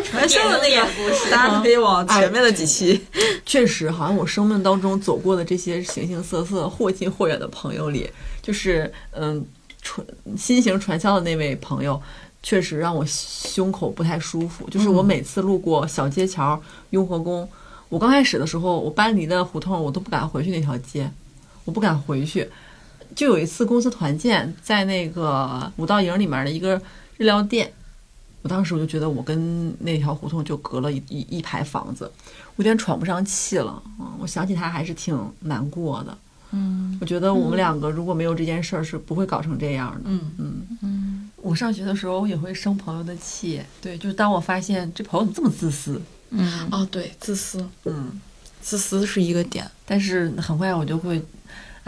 [0.04, 3.04] 传销的那个故事，大家可以往前面的几期。
[3.44, 8.08] 确实，好像我生命当中走过的这些形形色色、或近或远的朋友里，
[8.40, 9.44] 就是嗯，
[9.82, 12.00] 传新型传销的那位朋友，
[12.42, 14.68] 确实让我胸口不太舒服。
[14.70, 16.60] 就是我每次路过小街桥、
[16.90, 17.48] 雍和宫，
[17.88, 21.10] 我刚开始的时候，我搬离的胡同，我都不敢回去那条街，
[21.64, 22.48] 我不敢回去。
[23.18, 26.80] 就有一次公司团建，在那个五道营里面的一个
[27.16, 27.72] 日料店，
[28.42, 32.08] 我当时我就觉得我跟那条胡同就隔了一一一排房子，
[32.54, 33.82] 我有点喘不上气了。
[33.98, 36.16] 嗯，我想起他还是挺难过的。
[36.52, 40.02] 嗯，我觉得我们两个如果没有这件事儿，是不会搞成这样的。
[40.04, 46.00] 嗯嗯嗯，我上学的时候也会生朋友的气，对，就是当我发现这朋友怎么这么自私，
[46.30, 48.20] 嗯，哦，对，自私，嗯，
[48.60, 51.20] 自私是一个点，但是很快我就会。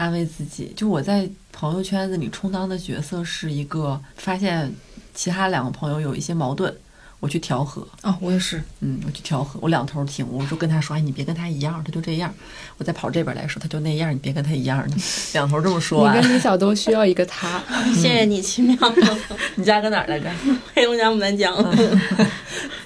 [0.01, 4.73] 安慰自己，就我在朋友圈子里充当的角色是一个发现
[5.13, 6.73] 其他两个朋友有一些矛盾，
[7.19, 7.87] 我去调和。
[8.01, 12.33] 啊，我也是，嗯，我去调和，我两头听，我就跟他说，哎，你别跟他一样，他就这样。
[12.79, 14.95] 我再跑这边来说，他就那样，你别跟他一样的，
[15.33, 16.11] 两头这么说。
[16.11, 17.61] 你跟李晓东需要一个他，
[17.93, 18.75] 谢谢你，奇妙。
[19.53, 20.27] 你家搁哪儿来着？
[20.73, 21.55] 黑龙江牡丹江。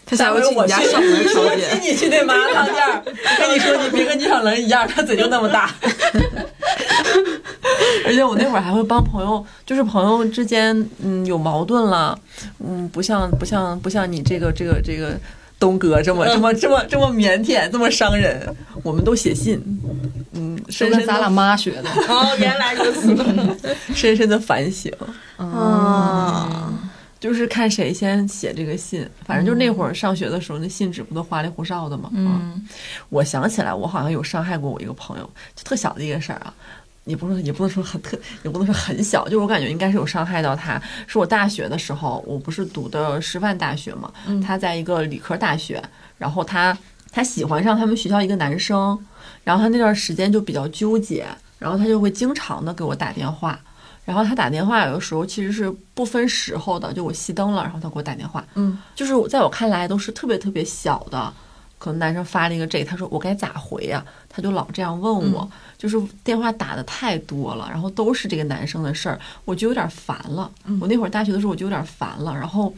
[0.07, 1.67] 他想要去你家上门调解。
[1.71, 3.03] 我你去那麻辣烫店儿，
[3.39, 5.73] 跟你说，你别跟李小能一样，他嘴就那么大。
[8.05, 12.17] 而且我那会儿还会帮朋友，就是朋友之间，嗯，有矛盾了，
[12.59, 15.17] 嗯，不像不像不像你这个这个这个
[15.59, 18.53] 东哥这么这么这么这么腼腆，这么伤人。
[18.83, 19.59] 我们都写信，
[20.33, 21.89] 嗯，深深咱俩妈学的。
[22.07, 23.75] 哦，原来如此。
[23.95, 24.91] 深深的反省
[25.37, 26.71] 啊，
[27.19, 29.09] 就是看谁先写这个信。
[29.25, 32.11] 反正就那会儿上学的时候，那信纸不都花里胡哨的吗？
[32.13, 32.63] 嗯，
[33.09, 36.53] 我想起来，我好像有伤害过我一个朋友，就特小的一个事儿啊。
[37.05, 40.81] 也不是，也不能说很特，也不能说很小，就是我感觉应该是有伤害到他。
[41.07, 44.11] 是我大学的时候，我不是读的师范大学嘛，
[44.43, 45.81] 他在一个理科大学，
[46.17, 46.77] 然后他
[47.11, 48.99] 他喜欢上他们学校一个男生，
[49.43, 51.25] 然后他那段时间就比较纠结，
[51.59, 53.59] 然后他就会经常的给我打电话，
[54.03, 61.31] 然后他打电话有的时候其实是不分时候的，就我熄灯了，然后他给我打电话，嗯，就是在我看来都是特别特别小的。
[61.77, 64.03] 可能男生发了一个这，他说我该咋回呀？
[64.29, 65.47] 他就老这样问我，
[65.77, 70.49] 就是电话打的太多了，然后都是这个男生的事儿，我就有点烦了。
[70.79, 72.73] 我那会儿大学的时候我就有点烦了，然后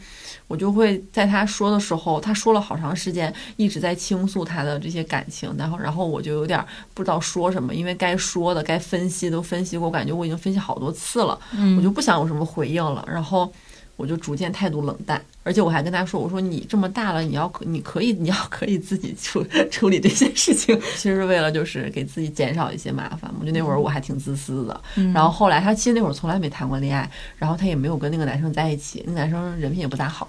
[0.46, 11.38] 我就会在他说的时候，他说了好长时间，一直在倾诉他的这些感情，然后然后我就有点不知道说什么，因为该说的、该分析都分析过，我感觉我已经分析好多次了，
[11.76, 13.52] 我就不想有什么回应了，然后。
[13.98, 23.28] 我就逐渐态度冷淡，而且我还跟他说：“我说你这么大了，你要可你可以你要可以自己处 处理这些事情，其实是为了就是给自己减少一些麻烦。
[23.40, 24.80] 我觉得那会儿我还挺自私的。
[25.12, 30.28] 然后后来他其实那会儿从来没谈过恋爱，然后他也没有跟那个男生在一起，那男生人品也不咋好。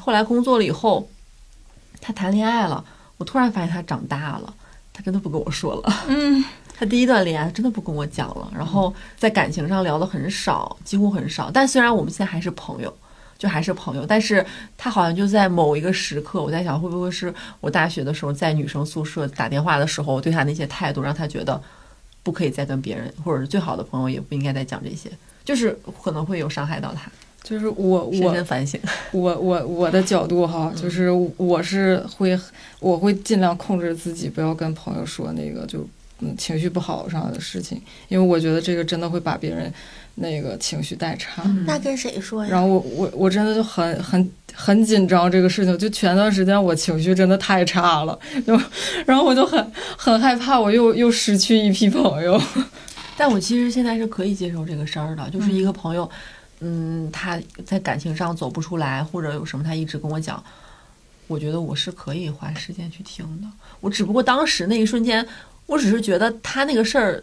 [0.00, 1.10] 后来工作了以后，
[2.00, 2.84] 他谈恋爱了，
[3.16, 4.54] 我突然发现他长大了，
[4.92, 5.92] 他真的不跟我说了。
[6.06, 6.44] 嗯，
[6.78, 11.50] 他第一段恋爱真的不跟我讲了，然后在感情上聊的很少，几乎很少。
[11.50, 12.96] 但虽然我们现在还是朋友。
[13.38, 14.44] 就还是朋友，但是
[14.76, 21.60] 他好像就在某一个时刻，我在想会不会是我大学的时候在女生宿舍打电话的时候，我对他那些态度让他觉得
[22.24, 25.08] 不可以再跟别人，或者是最好的朋友也不应该再讲这些，
[25.44, 27.10] 就是可能会有伤害到他。
[27.40, 28.78] 就是我深深反省，
[29.12, 32.38] 我我我的角度哈，就是我是会
[32.80, 35.86] 我会尽量控制自己，不要跟朋友说那个就
[36.20, 39.72] 嗯情绪不好上的事情，因为我觉得这个真的会把别人。
[40.20, 42.50] 那个情绪带差，那跟谁说呀？
[42.50, 48.60] 然后我我我真的就很很很紧张这个事情，就前段时间我情绪真的太差了，就
[49.06, 52.36] 然后我就很很害怕，我又又失去一批朋友。
[53.16, 56.10] 但我其实现在是可以接受这个事儿的，就是一个朋友，
[56.58, 60.42] 嗯，他在感情上走不出来，或者有什么他一直跟我讲，
[61.28, 63.46] 我觉得我是可以花时间去听的。
[63.78, 65.24] 我只不过当时那一瞬间。
[65.68, 67.22] 我只是觉得他那个事儿，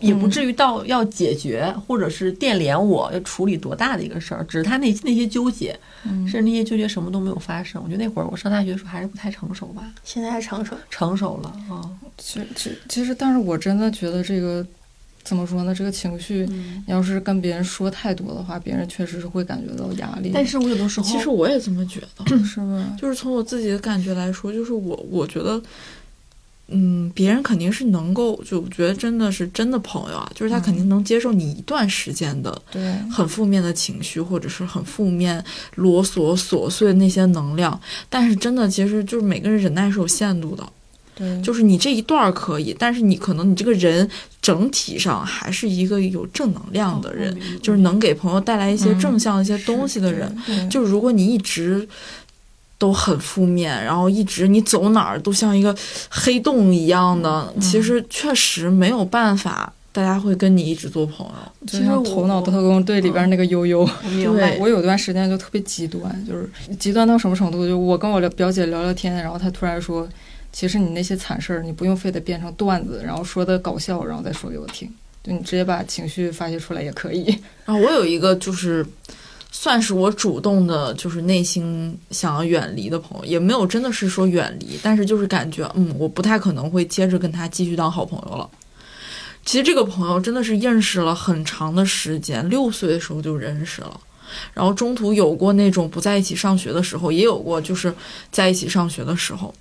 [0.00, 7.82] 也不至于到要解决，或者是电联我要处理多大的一个事儿，只是他那那些纠结，甚至那些纠结什么都没有发生。
[7.84, 11.84] 我觉得那会儿我上大学的时候还是不太成熟吧，现在还成熟，成熟了啊。
[12.16, 14.66] 其实，其实，但是我真的觉得这个
[15.22, 15.74] 怎么说呢？
[15.74, 20.30] 这个情绪，你要是跟别人说太多的话，别人确实是会感觉到压力。
[20.32, 22.96] 但是我有的时候，其实我也这么觉得，是吧？
[22.98, 25.60] 就是从我自己的感觉来说，就是我我觉得。
[26.68, 35.44] 嗯，别人肯定是能够，就觉得真的是真的朋友啊，就是他肯定能接受你一段时间的对很负面的情绪，或者是很负面
[35.74, 37.78] 啰嗦琐碎的那些能量。
[38.08, 40.66] 但是真的，其实就是每个人忍耐是有限度的，
[41.14, 44.08] 对，就是你这一段可以，但是你可能你这个人
[44.40, 50.34] 整体上还是一个有正能量的人，就是能给朋友带来一些正向一些东西的人。
[50.70, 51.86] 就如果你一直。
[52.76, 55.74] 都很负面，然后一直你走哪儿都像一个
[56.10, 61.32] 黑洞一样的，其实确实没有办法，大家会跟你一直做朋友。
[61.66, 67.66] 就像《头脑特工队》里边那个悠悠，对我有段时间就特别极端，就是极端到什么程度？
[67.66, 70.06] 就我跟我表姐聊聊天，然后她突然说
[70.52, 74.90] ：“其实你那些惨事儿，你不用非得变成段子，然后说的搞笑，然后再说给我听，
[75.22, 77.24] 就你直接把情绪发泄出来也可以。”
[77.64, 78.84] 然后我有一个就是。
[79.56, 88.50] 算是我主动的，就是内心想要远离的朋友，也没有真的是说远离，但是就是感觉，嗯，我不太可能会接着跟他继续当好朋友了。
[89.44, 93.98] 其实这个朋友真的是认识了很长的时间，六岁的时候就认识了，
[94.52, 97.94] 然后中途有过那种不在一起上学的时候，也有过就是
[98.32, 99.54] 在一起上学的时候。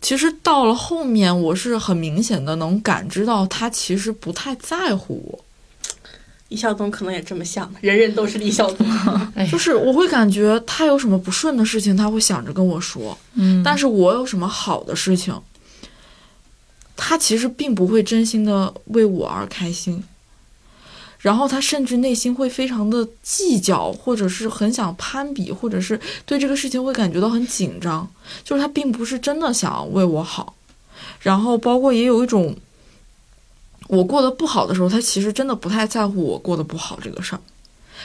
[0.00, 5.44] 其实到了后面，我是很明显的能感知到他其实不太在乎我。
[6.50, 8.84] 李晓东可能也这么想，人人都是李晓东。
[9.50, 13.16] 就是我会感觉他有什么不顺的事情，他会想着跟我说。
[13.34, 15.32] 嗯，但是我有什么好的事情，
[16.96, 20.02] 他其实并不会真心的为我而开心。
[21.20, 28.10] 然后他甚至内心会非常的计较，或者是很想攀比，或者是对这个事情会感觉到很紧张。
[28.42, 30.56] 就是他并不是真的想为我好。
[31.20, 32.56] 然后包括也有一种。
[33.90, 37.40] 我过得不好的时候，他其实真的不太在乎我过得不好这个事儿，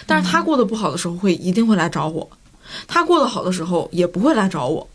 [0.07, 2.27] 但是他过得不好的时候会一定会来找我，
[2.87, 4.87] 他过得好的时候也不会来找我，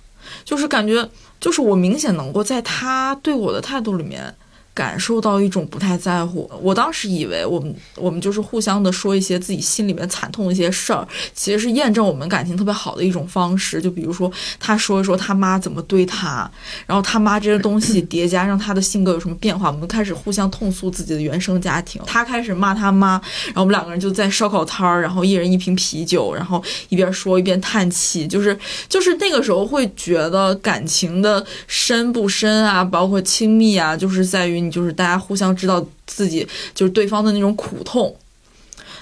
[0.44, 4.34] 就是感觉就是我明显能够在他对我的态度里面。
[4.72, 13.82] 感受到一种不太在乎，我当时以为我们我们就是互相的说一些自己心里面惨痛的一些事儿，其实是验证我们感情特别好的一种方式。
[13.82, 16.50] 就比如说他说一说他妈怎么对他，
[16.86, 22.00] 然后他妈这些东西叠加让他的性格有什么变化，我们开始互相痛诉自己的原生家庭。
[22.06, 28.56] 他开始骂他妈，然后我们两个人就在烧烤摊儿，然后一人一瓶啤酒，然后一边说一边叹气，就是
[28.88, 34.59] 就是那个时候会觉得感情的深不深啊，包括亲密啊，就是在于。
[34.68, 36.44] 就是大家互相知道自己
[36.74, 38.16] 就是对方的那种苦痛，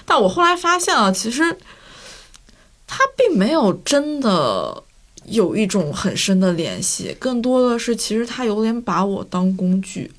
[0.05, 1.57] 但我后来发现啊，其实
[2.85, 4.83] 他并没有真的
[5.25, 10.11] 有一种很深的联系，更多的是其实他有点把我当工具。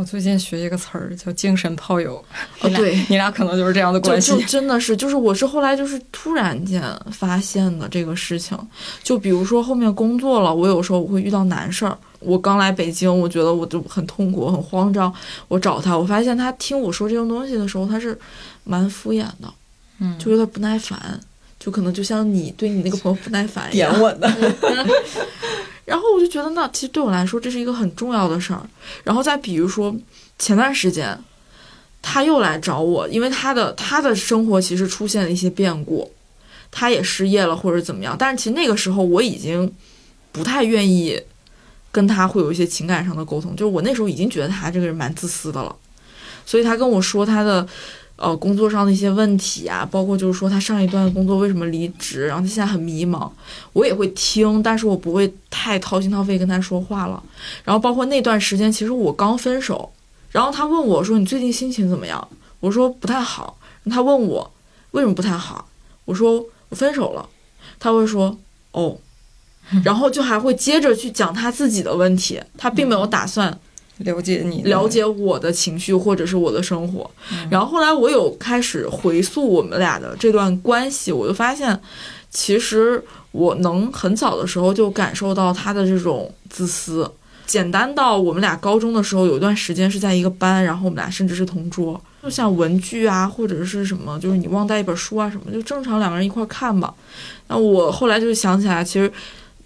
[0.00, 2.24] 我最近学一个词儿叫“精神炮友”，
[2.62, 4.32] 哦，对你俩可能就是这样的关系。
[4.32, 6.82] 就真的是，就是我是后来就是突然间
[7.12, 8.58] 发现的这个事情。
[9.02, 11.96] 就比如说后面工作了，我有时候我会遇到难事儿。
[12.18, 15.12] 我刚来北京，我觉得我就很痛苦、很慌张。
[15.48, 18.18] 我找他，我发现他听我说这种东西的时候，他是
[18.64, 19.52] 蛮敷衍的，
[19.98, 21.20] 嗯，就有点不耐烦，
[21.58, 23.92] 就可能就像你对你那个朋友不耐烦一样。
[23.92, 24.32] 点我的。
[25.90, 28.62] 然后我就觉得，那其实对我来说这是一个很重要的事儿。
[29.02, 29.94] 然后再比如说
[30.38, 31.18] 前段时间，
[32.00, 36.10] 他又来找我，因为他的他的生活其实出现了一些变故，
[36.70, 38.16] 他也失业了或者怎么样。
[38.16, 39.70] 但是其实那个时候我已经
[40.30, 41.20] 不太愿意。
[41.92, 45.74] 跟他会有一些情感上的沟通，就是我那时候已经觉得他这个人蛮自私的了，
[46.46, 47.66] 所以他跟我说他的，
[48.20, 53.30] 呃，工作上的一些问题啊，包括就是说他上一段工作为什么离职，然后他现在很迷茫，
[53.72, 57.22] 我也会听，但是我不会太掏心掏肺跟他说话了。
[57.64, 59.90] 然后包括那段时间，其实我刚分手，
[60.30, 62.28] 然后他问我说你最近心情怎么样？
[62.60, 63.56] 我说不太好。
[63.90, 64.52] 他问我
[64.90, 65.66] 为什么不太好？
[66.04, 67.26] 我说我分手了。
[67.78, 68.36] 他会说
[68.72, 68.98] 哦。
[69.84, 73.56] 然后就还会接着去讲他自己的问题，他并没有打算
[74.00, 77.10] 了解你，了解我的情绪或者是我的生活。
[77.50, 81.78] 然后后来我有开始回溯我们俩的这段关系，我就发现，
[82.30, 87.10] 其实我能很早的时候就感受到他的这种自私。
[87.46, 96.94] 简单到我们俩高中的时候有一段时间是在一个班，然后我们俩甚至是同桌，就像文具啊或者是什么，就是你忘带一本书啊什么，就正常两个人一块看吧。
[97.48, 99.12] 那我后来就想起来，其实。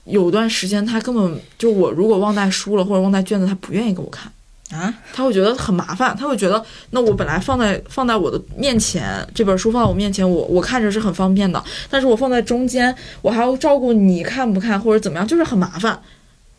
[0.04, 4.30] 有段时间，他根本就我如果忘带书了或者忘带卷子，他不愿意给我看，
[4.70, 15.98] 啊，他会觉得很麻烦，他会觉得那我本来放在放在我的面前，这本书放在我面前，我我看着是很方便的，但是我放在中间，我还要照顾你看不看或者怎么样，就是很麻烦，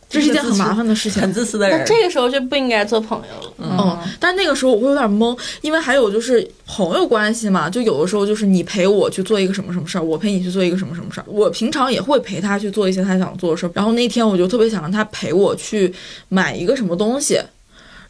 [0.08, 1.78] 这是一件很麻烦的事情，很自私的人。
[1.78, 3.52] 那这个时候就不应该做朋友了。
[3.58, 13.70] 嗯，但是那个时候我会有点懵，因为还有就是朋友关系嘛，就有的时候就是你陪我去做一个什么什么事儿，我陪你去做一个什么什么事儿，我平常也会陪他去做一些他想做的事儿。
[13.74, 15.92] 然后那天我就特别想让他陪我去
[16.28, 17.40] 买一个什么东西，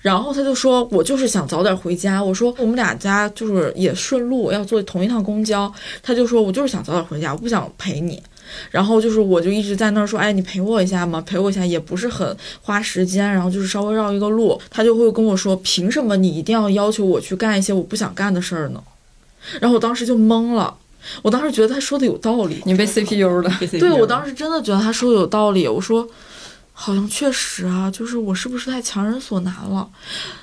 [0.00, 2.22] 然后他就说我就是想早点回家。
[2.22, 5.72] 我说我们俩家就是也顺路，要坐同一趟公交。
[6.02, 8.22] 他就说我就是想早点回家，我不想陪你。
[8.70, 18.82] 然后就是，我就一直在那儿说，哎，你陪我一下嘛，陪我一下也不是很花时间，然后就是稍微绕一个路，他就会跟我说，凭什么你一定要要求我去干一些我不想干的事儿呢？
[19.60, 20.76] 然后我当时就懵了，
[21.22, 26.08] 我当时觉得他说的有道理，你被 CPU 了，对我当时真的觉得他说的有道理，我说。
[26.78, 29.88] 好像确实啊，就是我是不是太强人所难了？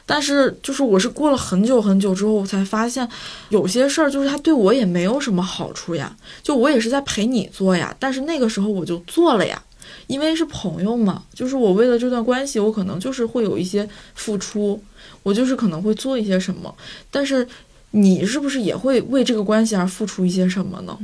[0.03, 3.07] 但是就是我是过了很久很久之后，我才发现
[3.49, 6.13] 有些事儿就是他对我也没有什么好处呀。
[6.41, 9.61] 就我也是在陪你做呀，但是那个时候我就做了呀，
[10.07, 11.21] 因为是朋友嘛。
[11.36, 14.84] 就是我为了这段关系，我可能就是会有一些付出，
[15.21, 16.73] 我就是可能会做一些什么。
[17.11, 17.47] 但是
[17.91, 20.97] 你是不是也会为这个关系而付出一些什么呢？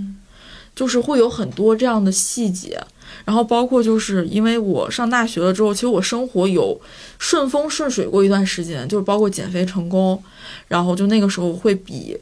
[0.75, 2.81] 就是会有很多这样的细节。
[3.25, 6.79] 然后包括就是因为我上大学了之后，其实我生活有
[7.17, 10.23] 顺风顺水过一段时间，就是包括减肥成功，
[10.67, 12.17] 然后就那个时候会比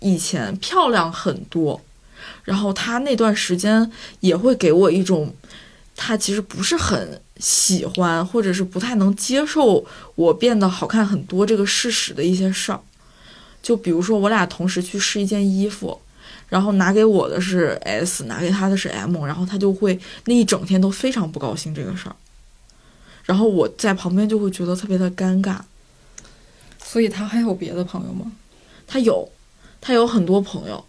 [0.00, 1.80] 以前漂亮很多。
[2.44, 3.90] 然后他那段时间
[4.20, 5.34] 也会给我一种
[5.96, 9.84] 他其实不是很喜欢，或者是不太能接受
[10.14, 12.80] 我变得好看很多这个事实的一些事儿。
[13.62, 15.98] 就比如说我俩同时去试一件衣服。
[16.52, 22.16] 然后拿给我的是 S，拿给他的是 M，然后他就会那一整天都非常不高兴这个事儿，
[23.24, 25.56] 然后我在旁边就会觉得特别的尴尬。
[26.84, 28.30] 所以他还有别的朋友吗？
[28.86, 29.26] 他有，
[29.80, 30.84] 他有很多朋友，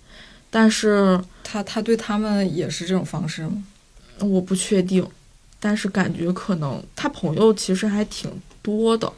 [0.49, 3.63] 但是他他对他们也是这种方式吗？
[4.19, 5.07] 我不确定，
[5.61, 8.29] 但是感觉可能他朋友其实还挺
[8.61, 9.09] 多的，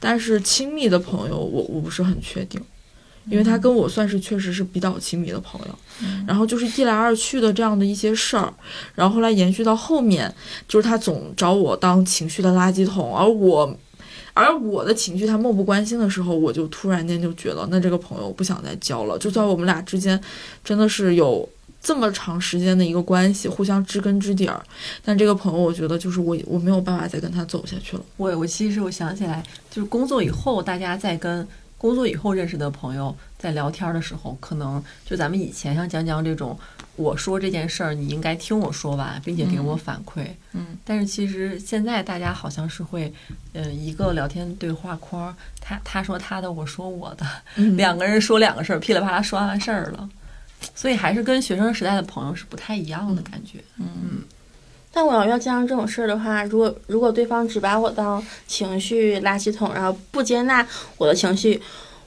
[0.00, 2.60] 但是亲密的朋友我我不是很确定。
[3.30, 5.78] 因为他跟我算是确实是比较亲密的朋友，
[6.26, 8.52] 然后就是一来二去的这样的一些事儿，
[8.94, 10.32] 然后后来延续到后面，
[10.68, 13.76] 就是他总找我当情绪的垃圾桶，而我，
[14.34, 19.18] 而我的情绪他漠不关心的时候，我就突然间就觉得，那这个朋友不想再交了。
[19.18, 20.20] 就算我们俩之间
[20.62, 21.48] 真的是有
[21.80, 24.62] 这么长时间的一个关系，互相知根知底儿，
[25.02, 28.02] 但这个朋友，我觉得就是我我没有办法再跟他走下去了。
[28.18, 31.48] 我我其实我想起来，就是工作以后，大家在跟。
[31.84, 36.58] 工作以后认识的朋友，在聊天的时候，可能就咱们以前像江江这种，
[36.96, 40.28] 我说这件事儿，你应该听我说完，并且给我反馈。
[40.54, 43.12] 嗯，但是其实现在大家好像是会，
[43.52, 47.26] 嗯，一个聊天对话框，他他说他的，我说我的，
[47.76, 50.08] 两个人说两个事儿，噼里啪啦说完事儿了，
[50.74, 53.62] 所以还是跟学生时代的朋友是不太一样的感觉。
[53.76, 54.22] 嗯。
[54.94, 60.64] 但我要要加上这种事儿的话，如果如果对方只把我当情绪垃圾桶，然后不接纳
[60.96, 61.60] 我的情绪，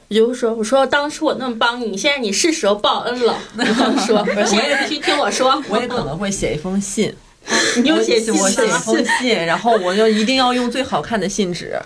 [0.08, 3.38] 我就说我说当初我那么帮你，现在你是时候报恩了。
[3.58, 5.62] 然后说，现在必须听我说。
[5.68, 7.14] 我也可能会写一封信，
[7.76, 11.78] 你就写信我写一封信，然后我就一定要用最好看的信纸，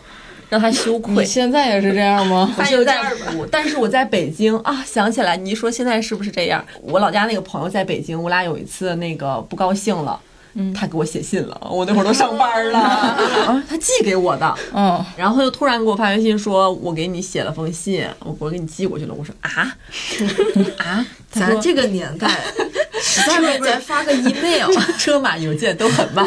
[0.50, 1.16] 让他羞愧。
[1.16, 2.54] 你现在也是这样吗？
[2.56, 6.64] 我现在不，但是我在北京啊，想起来你一说现在是不是这样？
[6.84, 10.20] 我老家那个朋友在北京，我俩有一次那个不高兴了。
[10.76, 19.76] 他给我写信了，我那会儿都上班了，啊， 他寄给我的，嗯，然后又突然给我发微信说，我给你写了封信，我我给你寄过去了，我说啊？
[20.80, 22.30] 啊， 咱这个年代，
[23.02, 26.26] 实在没咱发个 email，车马邮件都很慢，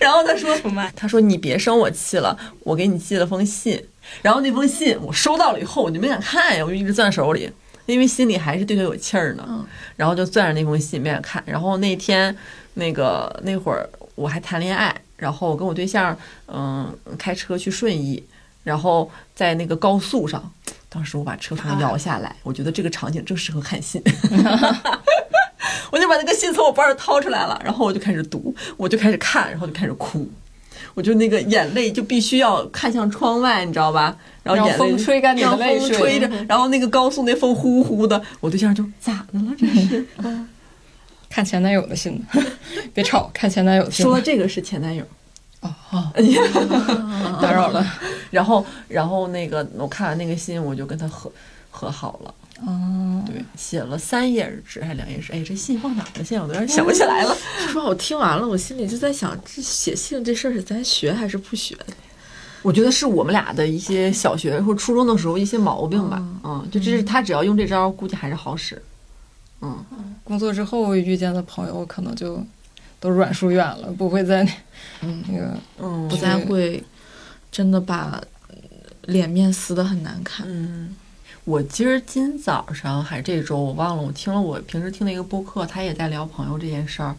[0.00, 0.90] 然后他说什么？
[0.96, 3.80] 他说你别生我气了，我给你寄了封信，
[4.22, 7.50] 然后那封信我收到了以后，我就没敢看呀，我就一直攥手里，
[7.86, 12.36] 因为心里还是对他有气儿呢，然后就攥着那封信没敢看，然后那天。
[12.78, 16.14] 那个那会儿我还谈恋爱，然后我跟我对象
[16.46, 18.22] 嗯开车去顺义，
[18.64, 20.52] 然后在那个高速上，
[20.90, 24.02] 当时我把车窗摇下来，我觉得这个场景正适合看信，
[25.90, 30.30] 我就把那个信从我包里掏出来了，然后我就开始读，我就开始看，然后就开始哭，
[30.92, 34.14] 我就那个眼泪就必须要看向窗外，你知道吧？
[34.54, 39.52] 然后眼泪吹干你的泪水，吹着，然后那个高速那风呼呼的，我对象就咋的了？
[39.58, 40.06] 这是。
[41.28, 42.24] 看前男友的信，
[42.94, 43.30] 别吵。
[43.34, 45.04] 看前男友的信，说这个是前男友。
[45.60, 46.12] 哦，
[47.42, 47.84] 打扰了。
[48.30, 51.30] 然后，然后那个我看完那个信，我就跟他和
[51.70, 52.34] 和好了。
[52.64, 55.32] 哦，对，写了三页纸还是两页纸？
[55.32, 56.10] 哎，这信放哪了？
[56.24, 57.36] 现在我都有点想不起来了。
[57.68, 61.86] 说，我听完了，我心里就在想，这写信这事儿是咱学还是不学的？
[62.66, 66.20] 我觉得是我们俩的一些小学或初中的时候一些毛病吧。
[66.42, 68.82] 嗯，就这是他只要用这招，估计还是好使。
[69.60, 69.84] 嗯，
[70.24, 72.44] 工作之后遇见的朋友可能就
[72.98, 74.42] 都软疏远了，不会再
[75.00, 76.82] 嗯那个嗯不再会
[77.52, 78.20] 真的把
[79.02, 80.44] 脸面撕的很难看。
[80.50, 80.96] 嗯，
[81.44, 87.14] 我今儿今早上还是这周我忘了，我听了我平时听的一个播客，他也在聊朋友这件事儿。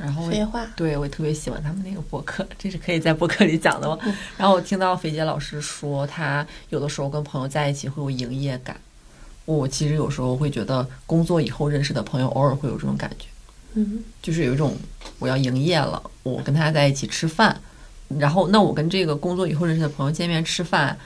[0.00, 3.98] 然后废话，对我也特别喜欢他们那个博客，这是可以在博客里讲的吗？
[4.38, 8.80] 然后我听到肥姐老师说，他有的时候跟朋友在一起会有营业感。
[9.44, 13.26] 我其实有时候会觉得，工作以后认识的朋友偶尔会有这种感觉，
[13.74, 14.76] 嗯，就是有一种
[15.18, 17.60] 我要营业了，我跟他在一起吃饭，
[18.18, 20.96] 然后那我跟这个工作以后认识的朋友见面吃饭，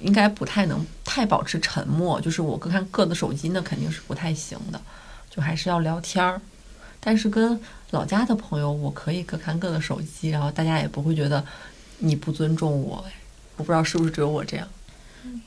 [0.00, 4.80] 应该不太能太保持沉默，就是我各看各的手机，那肯定是不太行的，
[5.28, 6.40] 就还是要聊天儿。
[7.00, 7.60] 但是跟
[7.94, 11.42] 老家的朋友，我可以各看各的手机，然后大家也不会觉得
[11.98, 13.02] 你不尊重我。
[13.56, 14.66] 我不知道是不是只有我这样。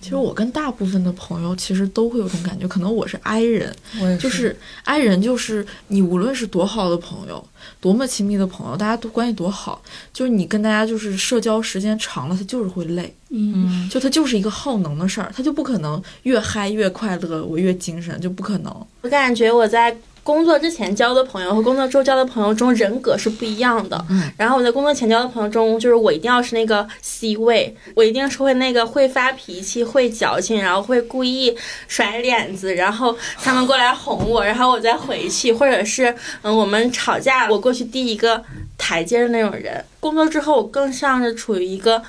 [0.01, 3.75] 其实我跟大部分的朋友其实都会有种感觉，可能我是 I 人，
[4.17, 7.45] 就是 I 人，就是你无论是多好的朋友，
[7.81, 9.83] 多么亲密的朋友，大家都关系多好，
[10.13, 18.87] 就是你跟大家就是社交时间长了，他就是会累，嗯，就他就是一个耗能的事儿，他就不可能越嗨越快乐，我越精神就不可能。
[19.01, 19.95] 我感觉我在。
[20.27, 24.05] 工作之前交的朋友和工作之后交的朋友中人格是不一样的。
[24.09, 31.55] 嗯，然后我在工作前交的朋友中，就是我一定要是那个 C 位，我一定是会那个会发脾气、会矫情，然后会故意
[31.87, 38.43] 甩脸子，然后他们过来哄我，然后我再回去， 或者是嗯我们吵架，我过去递一个
[38.77, 39.81] 台阶的那种人。
[40.01, 42.03] 工作之后，我更像是处于一个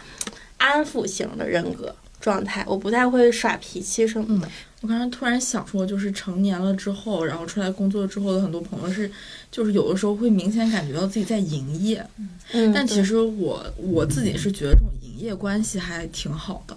[0.57, 4.49] 安抚型的人格状态，我不太会耍脾气什么的。
[4.81, 9.11] 我刚才突然想说，就是成年了之后，然后出来工作之后的很多朋友是，
[9.51, 12.07] 就是有的时候会明显感觉到自己在营业，
[12.53, 16.77] 嗯，但其实我我自己是觉得这种营业关系还挺好的，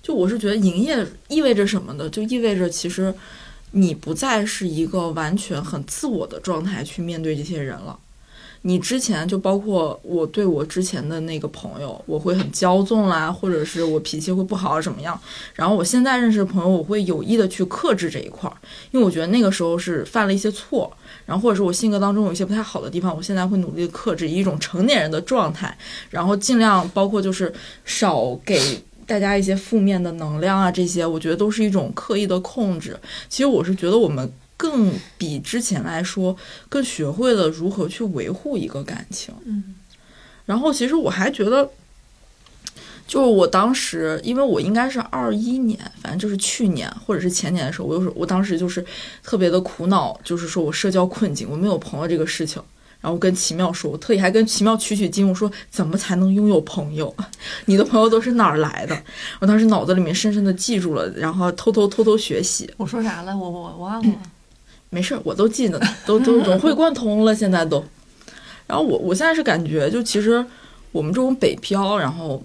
[0.00, 2.08] 就我是觉得营业意味着什么呢？
[2.08, 3.12] 就意味着其实
[3.72, 7.98] 你不再是一个完全很自我的状态去面对这些人了。
[8.66, 15.16] 你之前就包括我对我之前的那个朋友，我会很骄纵啦，或者是我脾气会不好怎么样？
[15.54, 18.56] 然后我现在认识的朋友，我会有意的去克制这一块儿，
[18.90, 20.92] 因为我觉得那个时候是犯了一些错，
[21.24, 25.78] 然后或者是我性格当中有一些不太好的地方，我现在会努力的克制，以一种成年人的状态，
[26.10, 28.60] 然后尽量包括就是少给
[29.06, 32.98] 大家一些负面的能量啊，这些我觉得都是一种刻意的控制。
[33.28, 34.28] 其实我是觉得我们。
[34.56, 36.36] 更比之前来说，
[36.68, 39.34] 更学会了如何去维护一个感情。
[39.44, 39.74] 嗯，
[40.44, 41.70] 然后其实我还觉得，
[43.06, 48.84] 就是我当时，因为我应该是二一年，反正就是去年或者是前年的时候，我就是我当时就是
[49.22, 52.62] 特别的苦恼，就是说我社交困境，我没有朋友这个事情。
[52.98, 57.14] 然后跟奇妙说，我特意还跟奇妙取取经，我说怎么才能拥有朋友？
[57.66, 59.00] 你的朋友都是哪儿来的？
[59.38, 62.68] 我当时脑子里面深深的记住了，然后偷偷偷偷学习。
[62.78, 63.36] 我说啥了？
[63.36, 64.14] 我我忘了。
[64.96, 67.84] 没事儿，我都记得，都都融会贯通了，现在都。
[68.66, 70.42] 然后我我现在是感觉，就其实
[70.90, 72.42] 我们这种北漂，然后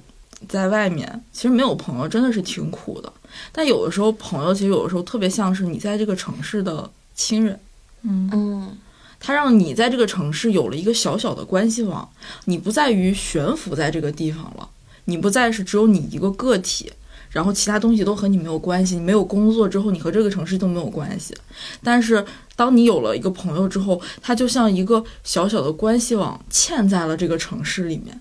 [0.50, 3.14] 在外面，其实没有朋友真的是挺苦的。
[3.54, 7.58] 但有的时候，朋友其实有的时候特别像是你在这个城市的亲人，
[8.02, 8.78] 嗯嗯，
[9.18, 12.10] 他让你在这个城市有了一个小小的关系网，
[12.44, 14.68] 你不在于悬浮在这个地方了，
[15.06, 16.92] 你不再是只有你一个个体。
[17.32, 21.34] 然后其他东西都和你没有关系，你没有工作之后，你和这个城市都没有关系。
[21.82, 22.24] 但是
[22.56, 28.20] 当你有了一个朋友之后，他就像一个小小的关系网嵌在了这个城市里面。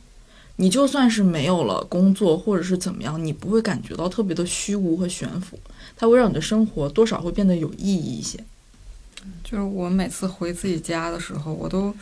[0.57, 5.59] 你就算是没有了工作或者是怎么样，你不会感觉到特别的虚无和悬浮，
[5.97, 8.39] 它会让你的生活多少会变得有意义一些。
[9.43, 11.95] 就是我每次回自己家的时候，我都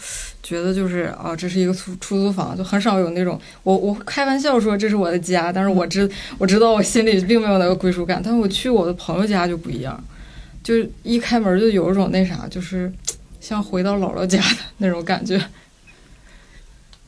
[0.42, 8.20] 觉得就是啊，这是一个出出租房，就很少有那种我我开玩笑说这是我的家，但是我知我知道我心里并没有那个归属感。
[8.22, 10.02] 但是我去我的朋友家就不一样，
[10.62, 12.92] 就一开门就有一种那啥，就是
[13.40, 15.42] 像回到姥姥家的那种感觉。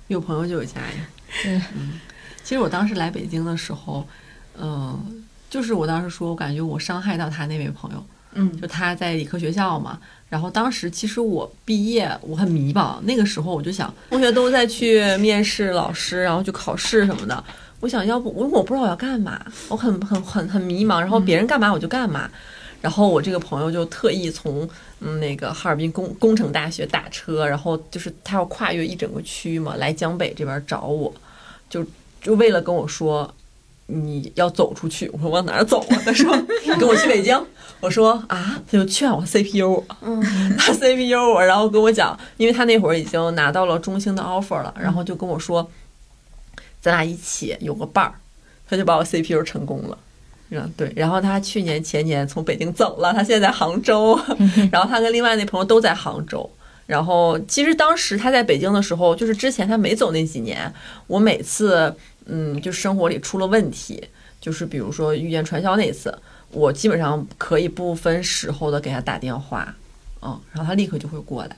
[0.08, 1.08] 有朋友就有家呀。
[1.46, 2.00] 嗯，
[2.42, 4.08] 其实我当时来北京的时候，
[4.58, 8.04] 嗯，就是我当时说我感觉我伤害到他那位朋友。
[8.34, 9.98] 嗯，就他在理科学校嘛，
[10.28, 13.00] 然后当时其实我毕业，我很迷茫。
[13.02, 17.42] 那个时候我就想，同学都在去面试老师，然后去考试什么的。
[17.80, 21.00] 我想要不，我我不知道我要干嘛，我很很很很迷茫。
[21.00, 22.30] 然后别人干嘛我就干嘛。
[22.80, 24.68] 然后我这个朋友就特意从
[25.00, 31.12] 嗯那个哈尔滨工工程大学打车，然后就是他要跨越一整个区嘛，来江北这边找我，
[31.68, 31.84] 就
[32.22, 33.34] 就为了跟我说。
[33.90, 36.02] 你要走出去，我说往哪儿走啊？
[36.04, 36.30] 他说
[36.78, 37.38] 跟我去北京。
[37.80, 40.22] 我说啊，他就劝我 CPU，嗯，
[40.58, 45.66] 他 CPU 我，然后跟我讲，因为他那会儿已经拿到了中兴的 offer 了，然后就跟我说，
[46.80, 48.12] 咱俩一起有个伴儿，
[48.68, 49.96] 他就把我 CPU 成功了。
[50.50, 50.92] 嗯，对。
[50.94, 54.18] 然后他去年前年从北京走了，他现在在杭州。
[54.70, 56.50] 然后他跟另外那朋友都在杭州。
[56.86, 60.70] 然后其实当时他在北京的时候，就是之前他没走那几年，
[61.06, 61.94] 我每次
[62.32, 64.02] 嗯，就生活里出了问题，
[64.40, 66.16] 就是比如说遇见传销那次，
[66.52, 69.74] 我基本上可以不分时候的给他打电话，
[70.22, 71.56] 嗯，然后他立刻就会过来。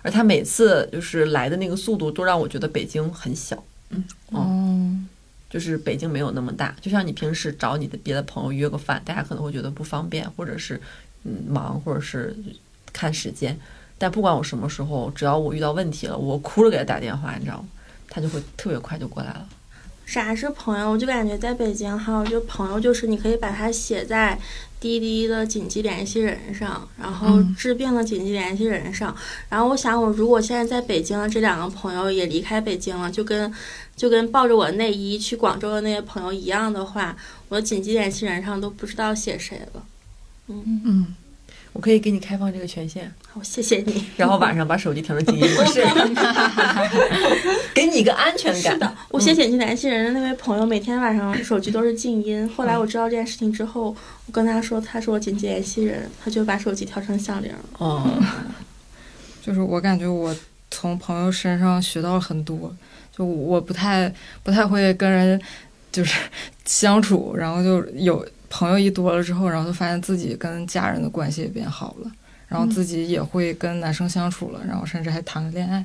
[0.00, 4.96] 而他每次就是来的那个速度，都让我觉得北京很小，嗯，哦，
[5.50, 6.74] 就是北京没有那么大。
[6.80, 10.80] 就像你平时找你的别的朋友约个饭，大家可能会觉得不方便，或者是
[11.24, 12.34] 嗯忙，或者是
[12.92, 13.58] 看时间。
[13.98, 17.68] 但不管我什么时候，只要我遇到问题了，我哭着给他打电话，你知道吗？
[18.08, 19.48] 他就会特别快就过来了。
[20.08, 20.90] 啥是朋友？
[20.90, 24.38] 我就感觉在北京哈，就朋友就是你可以把它写在。
[24.80, 29.12] 滴滴的紧急联系人上，然后治病的紧急联系人上，
[29.48, 33.52] 然后我想，我如果现在在北京的这两个朋友也离开北京了，就跟
[33.96, 37.16] 就跟抱着我内衣去广州的那些朋友一样的话，
[37.48, 39.82] 我的紧急联系人上都不知道写谁了。
[40.46, 41.14] 嗯嗯。
[41.72, 44.04] 我可以给你开放这个权限，好，谢谢你。
[44.16, 45.84] 然后晚上把手机调成静音模式，
[47.72, 48.72] 给你一个安全感。
[48.72, 52.48] 是的，我写紧急联系人的那位朋友，每天晚上手机都是静音。
[52.56, 53.94] 后来我知道这件事情之后，
[54.26, 57.52] 我跟他说他是我紧急联系人，他就把手机调成响铃。
[57.78, 58.10] 哦，
[59.40, 60.34] 就是我感觉我
[60.70, 62.74] 从朋友身上学到了很多，
[63.16, 64.12] 就我不太
[64.42, 65.40] 不太会跟人
[65.92, 66.18] 就是
[66.64, 68.26] 相处，然后就有。
[68.50, 72.10] 朋友一多了之后，然后就发现自己跟家人的关系也变好了，
[72.48, 75.84] 然后自己也会跟男生相处了，然后甚至还谈了恋爱。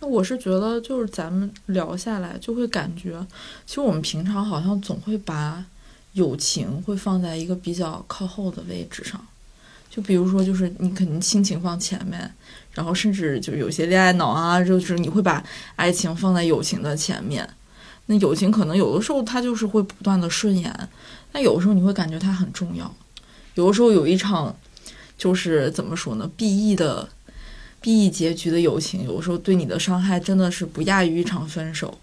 [0.00, 3.24] 那我是觉得，就是咱们聊下来，就会感觉，
[3.64, 5.64] 其实我们平常好像总会把
[6.12, 9.24] 友情会放在一个比较靠后的位置上。
[9.88, 12.30] 就比如说，就是你肯定亲情放前面，
[12.72, 15.44] 然后甚至就有些恋爱脑啊，就是你会把
[15.76, 17.48] 爱情放在友情的前面。
[18.06, 20.88] 那友情可能有的时候它就是会不断的顺延。
[21.30, 22.94] 但有的时候你会感觉它很重要，
[23.54, 24.54] 有的时候有一场，
[25.16, 27.08] 就是怎么说呢，B E 的
[27.80, 31.96] B E 结局的友情，有的时候对你的伤害真的是不亚于一场分手。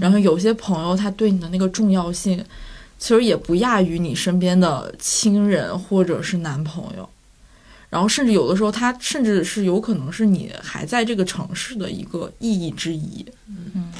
[0.00, 2.42] 然后有些朋友他对你的那个重要性，
[2.98, 7.08] 其实也不亚于你身边的亲人或者是男朋友。
[7.90, 13.24] 然后甚至有的时候，他甚至是有可能是你还在这个城市的一个意义之一。
[13.46, 13.92] 嗯，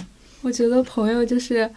[0.45, 1.69] 我觉得朋友就是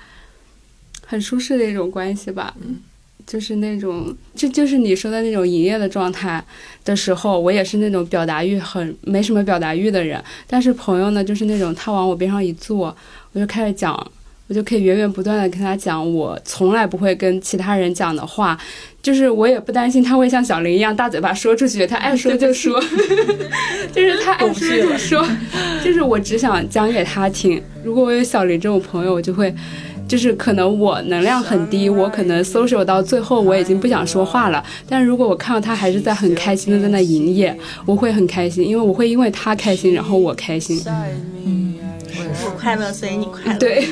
[1.05, 2.53] 很舒适的一种关系吧。
[2.61, 2.81] 嗯。
[3.25, 6.41] 就是那种，就就是你说的那种营业的状态
[6.85, 10.23] 的时候，我也是那种表达欲很没什么表达欲的人。
[10.47, 12.95] 但是朋友呢，就是那种他往我边上一坐，
[13.33, 14.11] 我就开始讲，
[14.47, 18.57] 我就可以源源不断的跟他讲我从来不会跟其他人讲的话。
[19.01, 22.77] 就是我也不担心他会像小林一样大嘴巴说出去，他爱说就说，
[23.93, 25.25] 就是他爱说就说，
[25.83, 27.61] 就是我只想讲给他听。
[27.83, 29.53] 如果我有小林这种朋友，我就会。
[30.07, 34.63] 就是可能我能量很低，我可能 social 到最后我已经不想说话了。
[34.87, 37.53] 但如果我看到他还是在很开心的在那营业，
[37.85, 40.81] 我会很开心，因为我会因为他开心，然后我开心。
[41.45, 41.66] 嗯，
[42.45, 43.59] 我快乐，所以你快乐。
[43.59, 43.87] 对，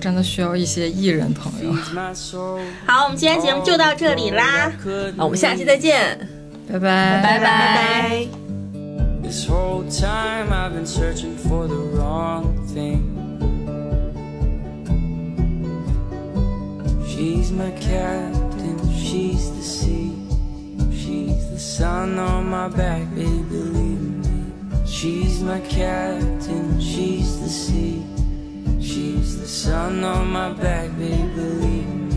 [0.00, 1.72] 真的需要一些艺人朋友。
[2.86, 4.72] 好，我们今天节目就到这里啦，
[5.16, 6.18] 那我们下期再见，
[6.68, 8.26] 拜拜，拜拜。
[17.20, 20.12] She's my captain, she's the sea.
[20.90, 24.09] She's the sun on my back, baby, believe me.
[24.90, 28.04] She's my captain, she's the sea.
[28.80, 32.09] She's the sun on my back, baby, believe me.